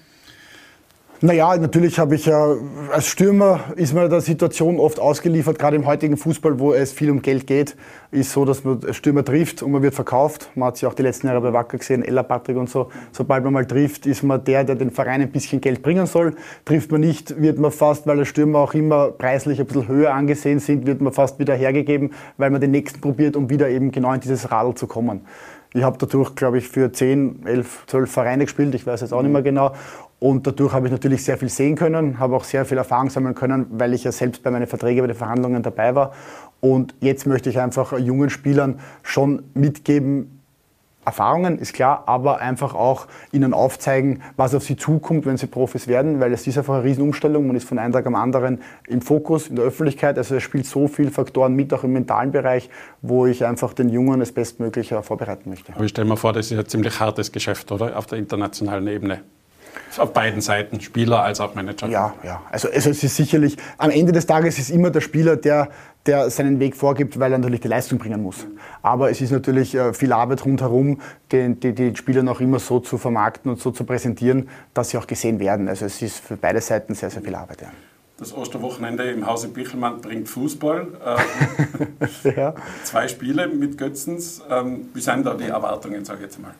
Naja, 1.22 1.54
natürlich 1.58 1.98
habe 1.98 2.14
ich 2.14 2.24
ja, 2.24 2.56
als 2.90 3.06
Stürmer 3.08 3.60
ist 3.76 3.92
man 3.92 4.08
der 4.08 4.22
Situation 4.22 4.80
oft 4.80 4.98
ausgeliefert, 4.98 5.58
gerade 5.58 5.76
im 5.76 5.84
heutigen 5.84 6.16
Fußball, 6.16 6.58
wo 6.58 6.72
es 6.72 6.92
viel 6.92 7.10
um 7.10 7.20
Geld 7.20 7.46
geht, 7.46 7.76
ist 8.10 8.32
so, 8.32 8.46
dass 8.46 8.64
man 8.64 8.80
Stürmer 8.94 9.22
trifft 9.22 9.62
und 9.62 9.70
man 9.70 9.82
wird 9.82 9.94
verkauft. 9.94 10.48
Man 10.54 10.68
hat 10.68 10.78
sich 10.78 10.86
auch 10.86 10.94
die 10.94 11.02
letzten 11.02 11.26
Jahre 11.26 11.42
bei 11.42 11.52
Wacker 11.52 11.76
gesehen, 11.76 12.02
Ella 12.02 12.22
Patrick 12.22 12.56
und 12.56 12.70
so. 12.70 12.88
Sobald 13.12 13.44
man 13.44 13.52
mal 13.52 13.66
trifft, 13.66 14.06
ist 14.06 14.22
man 14.22 14.42
der, 14.44 14.64
der 14.64 14.76
den 14.76 14.90
Verein 14.90 15.20
ein 15.20 15.30
bisschen 15.30 15.60
Geld 15.60 15.82
bringen 15.82 16.06
soll. 16.06 16.34
Trifft 16.64 16.90
man 16.90 17.02
nicht, 17.02 17.38
wird 17.38 17.58
man 17.58 17.70
fast, 17.70 18.06
weil 18.06 18.16
der 18.16 18.24
Stürmer 18.24 18.60
auch 18.60 18.72
immer 18.72 19.10
preislich 19.10 19.60
ein 19.60 19.66
bisschen 19.66 19.88
höher 19.88 20.14
angesehen 20.14 20.58
sind, 20.58 20.86
wird 20.86 21.02
man 21.02 21.12
fast 21.12 21.38
wieder 21.38 21.54
hergegeben, 21.54 22.14
weil 22.38 22.48
man 22.48 22.62
den 22.62 22.70
nächsten 22.70 23.02
probiert, 23.02 23.36
um 23.36 23.50
wieder 23.50 23.68
eben 23.68 23.90
genau 23.90 24.14
in 24.14 24.20
dieses 24.20 24.50
Radl 24.50 24.74
zu 24.74 24.86
kommen. 24.86 25.26
Ich 25.72 25.84
habe 25.84 25.96
dadurch, 25.98 26.34
glaube 26.34 26.58
ich, 26.58 26.68
für 26.68 26.92
10, 26.92 27.46
11, 27.46 27.84
12 27.86 28.10
Vereine 28.10 28.44
gespielt, 28.44 28.74
ich 28.74 28.86
weiß 28.86 29.02
jetzt 29.02 29.12
auch 29.12 29.22
nicht 29.22 29.32
mehr 29.32 29.42
genau. 29.42 29.72
Und 30.18 30.46
dadurch 30.46 30.72
habe 30.72 30.86
ich 30.86 30.92
natürlich 30.92 31.24
sehr 31.24 31.38
viel 31.38 31.48
sehen 31.48 31.76
können, 31.76 32.18
habe 32.18 32.36
auch 32.36 32.44
sehr 32.44 32.64
viel 32.64 32.76
Erfahrung 32.76 33.08
sammeln 33.08 33.34
können, 33.34 33.66
weil 33.70 33.94
ich 33.94 34.04
ja 34.04 34.12
selbst 34.12 34.42
bei 34.42 34.50
meinen 34.50 34.66
Verträgen, 34.66 35.00
bei 35.00 35.06
den 35.06 35.16
Verhandlungen 35.16 35.62
dabei 35.62 35.94
war. 35.94 36.12
Und 36.60 36.94
jetzt 37.00 37.26
möchte 37.26 37.48
ich 37.48 37.58
einfach 37.58 37.98
jungen 37.98 38.30
Spielern 38.30 38.80
schon 39.02 39.44
mitgeben, 39.54 40.39
Erfahrungen, 41.10 41.58
ist 41.58 41.72
klar, 41.72 42.04
aber 42.06 42.38
einfach 42.38 42.74
auch 42.74 43.06
ihnen 43.32 43.52
aufzeigen, 43.52 44.22
was 44.36 44.54
auf 44.54 44.62
sie 44.62 44.76
zukommt, 44.76 45.26
wenn 45.26 45.36
sie 45.36 45.48
Profis 45.48 45.88
werden, 45.88 46.20
weil 46.20 46.32
es 46.32 46.46
ist 46.46 46.56
einfach 46.56 46.74
eine 46.74 46.84
Riesenumstellung. 46.84 47.48
Man 47.48 47.56
ist 47.56 47.68
von 47.68 47.78
einem 47.78 47.92
Tag 47.92 48.06
am 48.06 48.14
anderen 48.14 48.60
im 48.86 49.02
Fokus, 49.02 49.48
in 49.48 49.56
der 49.56 49.64
Öffentlichkeit. 49.64 50.18
Also 50.18 50.36
es 50.36 50.42
spielt 50.42 50.66
so 50.66 50.86
viele 50.86 51.10
Faktoren 51.10 51.54
mit, 51.54 51.74
auch 51.74 51.82
im 51.82 51.92
mentalen 51.92 52.30
Bereich, 52.30 52.70
wo 53.02 53.26
ich 53.26 53.44
einfach 53.44 53.72
den 53.72 53.88
Jungen 53.88 54.20
das 54.20 54.30
Bestmögliche 54.30 55.02
vorbereiten 55.02 55.50
möchte. 55.50 55.74
Aber 55.74 55.84
ich 55.84 55.90
stelle 55.90 56.08
mir 56.08 56.16
vor, 56.16 56.32
das 56.32 56.50
ist 56.50 56.58
ein 56.58 56.66
ziemlich 56.66 57.00
hartes 57.00 57.32
Geschäft, 57.32 57.72
oder? 57.72 57.98
Auf 57.98 58.06
der 58.06 58.18
internationalen 58.18 58.86
Ebene. 58.86 59.22
Auf 59.98 60.12
beiden 60.12 60.40
Seiten, 60.40 60.80
Spieler 60.80 61.22
als 61.22 61.40
auch 61.40 61.54
Manager. 61.54 61.88
Ja, 61.88 62.14
ja. 62.22 62.42
Also, 62.50 62.68
also 62.68 62.90
es 62.90 63.02
ist 63.02 63.16
sicherlich, 63.16 63.56
am 63.78 63.90
Ende 63.90 64.12
des 64.12 64.26
Tages 64.26 64.58
ist 64.58 64.70
immer 64.70 64.90
der 64.90 65.00
Spieler, 65.00 65.36
der, 65.36 65.68
der 66.06 66.30
seinen 66.30 66.60
Weg 66.60 66.76
vorgibt, 66.76 67.18
weil 67.18 67.32
er 67.32 67.38
natürlich 67.38 67.60
die 67.60 67.68
Leistung 67.68 67.98
bringen 67.98 68.22
muss. 68.22 68.46
Aber 68.82 69.10
es 69.10 69.20
ist 69.20 69.32
natürlich 69.32 69.74
äh, 69.74 69.92
viel 69.92 70.12
Arbeit 70.12 70.44
rundherum, 70.44 71.00
die, 71.32 71.54
die, 71.54 71.74
die 71.74 71.96
Spieler 71.96 72.22
noch 72.22 72.40
immer 72.40 72.58
so 72.58 72.80
zu 72.80 72.98
vermarkten 72.98 73.50
und 73.50 73.60
so 73.60 73.70
zu 73.70 73.84
präsentieren, 73.84 74.48
dass 74.74 74.90
sie 74.90 74.98
auch 74.98 75.06
gesehen 75.06 75.40
werden. 75.40 75.68
Also 75.68 75.86
es 75.86 76.00
ist 76.02 76.18
für 76.18 76.36
beide 76.36 76.60
Seiten 76.60 76.94
sehr, 76.94 77.10
sehr 77.10 77.22
viel 77.22 77.34
Arbeit. 77.34 77.62
Ja. 77.62 77.68
Das 78.20 78.36
Osterwochenende 78.36 79.10
im 79.10 79.26
Hause 79.26 79.48
Bichelmann 79.48 80.00
bringt 80.02 80.28
Fußball. 80.28 80.88
Ähm, 82.22 82.34
ja. 82.36 82.54
Zwei 82.84 83.08
Spiele 83.08 83.48
mit 83.48 83.78
Götzens. 83.78 84.42
Ähm, 84.50 84.88
wie 84.92 85.00
sind 85.00 85.24
da 85.24 85.34
die 85.34 85.44
Erwartungen, 85.44 86.04
sage 86.04 86.18
ich 86.18 86.24
jetzt 86.24 86.40
mal? 86.40 86.54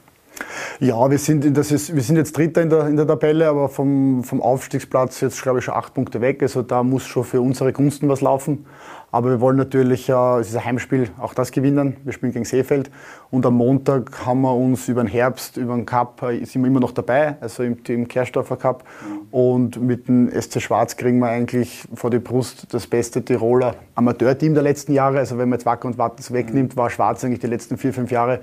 Ja, 0.78 1.10
wir 1.10 1.18
sind, 1.18 1.56
das 1.56 1.72
ist, 1.72 1.94
wir 1.94 2.02
sind 2.02 2.16
jetzt 2.16 2.36
Dritter 2.36 2.62
in 2.62 2.70
der, 2.70 2.86
in 2.86 2.96
der 2.96 3.06
Tabelle, 3.06 3.48
aber 3.48 3.68
vom, 3.68 4.24
vom 4.24 4.40
Aufstiegsplatz 4.40 5.20
jetzt, 5.20 5.42
glaube 5.42 5.58
ich, 5.58 5.64
schon 5.64 5.74
acht 5.74 5.94
Punkte 5.94 6.20
weg. 6.20 6.42
Also 6.42 6.62
da 6.62 6.82
muss 6.82 7.06
schon 7.06 7.24
für 7.24 7.40
unsere 7.40 7.72
Gunsten 7.72 8.08
was 8.08 8.20
laufen. 8.20 8.66
Aber 9.12 9.30
wir 9.30 9.40
wollen 9.40 9.56
natürlich, 9.56 10.08
äh, 10.08 10.38
es 10.38 10.50
ist 10.50 10.56
ein 10.56 10.64
Heimspiel, 10.64 11.10
auch 11.18 11.34
das 11.34 11.50
gewinnen. 11.50 11.96
Wir 12.04 12.12
spielen 12.12 12.32
gegen 12.32 12.44
Seefeld. 12.44 12.90
Und 13.30 13.44
am 13.44 13.54
Montag 13.54 14.24
haben 14.24 14.42
wir 14.42 14.54
uns 14.54 14.88
über 14.88 15.02
den 15.02 15.08
Herbst, 15.08 15.56
über 15.56 15.74
den 15.74 15.84
Cup, 15.84 16.22
äh, 16.22 16.44
sind 16.44 16.62
wir 16.62 16.68
immer 16.68 16.80
noch 16.80 16.92
dabei, 16.92 17.36
also 17.40 17.62
im, 17.64 17.76
im 17.88 18.06
Kerstorfer 18.06 18.56
Cup. 18.56 18.84
Und 19.32 19.82
mit 19.82 20.06
dem 20.06 20.30
SC 20.30 20.60
Schwarz 20.60 20.96
kriegen 20.96 21.18
wir 21.18 21.28
eigentlich 21.28 21.84
vor 21.94 22.10
die 22.10 22.20
Brust 22.20 22.72
das 22.72 22.86
beste 22.86 23.24
Tiroler 23.24 23.74
Amateurteam 23.96 24.54
der 24.54 24.62
letzten 24.62 24.92
Jahre. 24.92 25.18
Also 25.18 25.38
wenn 25.38 25.48
man 25.48 25.58
jetzt 25.58 25.66
Wacker 25.66 25.88
und 25.88 25.98
Wattens 25.98 26.32
wegnimmt, 26.32 26.76
war 26.76 26.88
Schwarz 26.90 27.24
eigentlich 27.24 27.40
die 27.40 27.48
letzten 27.48 27.78
vier, 27.78 27.92
fünf 27.92 28.10
Jahre 28.12 28.40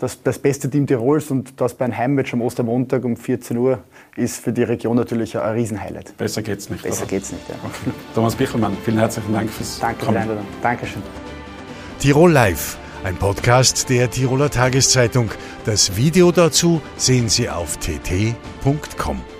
das, 0.00 0.22
das 0.22 0.38
beste 0.38 0.68
Team 0.68 0.86
Tirols 0.86 1.30
und 1.30 1.60
das 1.60 1.74
bei 1.74 1.84
einem 1.84 1.96
Heimmatch 1.96 2.32
am 2.32 2.40
Ostermontag 2.40 3.04
um 3.04 3.16
14 3.16 3.56
Uhr 3.56 3.78
ist 4.16 4.42
für 4.42 4.52
die 4.52 4.62
Region 4.62 4.96
natürlich 4.96 5.38
ein 5.38 5.52
Riesenhighlight. 5.54 6.16
Besser 6.16 6.42
geht's 6.42 6.70
nicht. 6.70 6.82
Besser 6.82 7.02
oder? 7.02 7.10
geht's 7.10 7.30
nicht, 7.32 7.48
ja. 7.48 7.54
Okay. 7.62 7.94
Thomas 8.14 8.34
Bichelmann, 8.34 8.76
vielen 8.84 8.98
herzlichen 8.98 9.32
Dank 9.32 9.50
fürs 9.50 9.78
Danke 9.78 10.04
Kommen. 10.04 10.22
Für 10.22 10.38
Dankeschön. 10.62 11.02
Tirol 11.98 12.32
Live, 12.32 12.78
ein 13.04 13.16
Podcast 13.16 13.90
der 13.90 14.10
Tiroler 14.10 14.50
Tageszeitung. 14.50 15.30
Das 15.66 15.96
Video 15.96 16.32
dazu 16.32 16.80
sehen 16.96 17.28
Sie 17.28 17.48
auf 17.48 17.76
tt.com. 17.76 19.39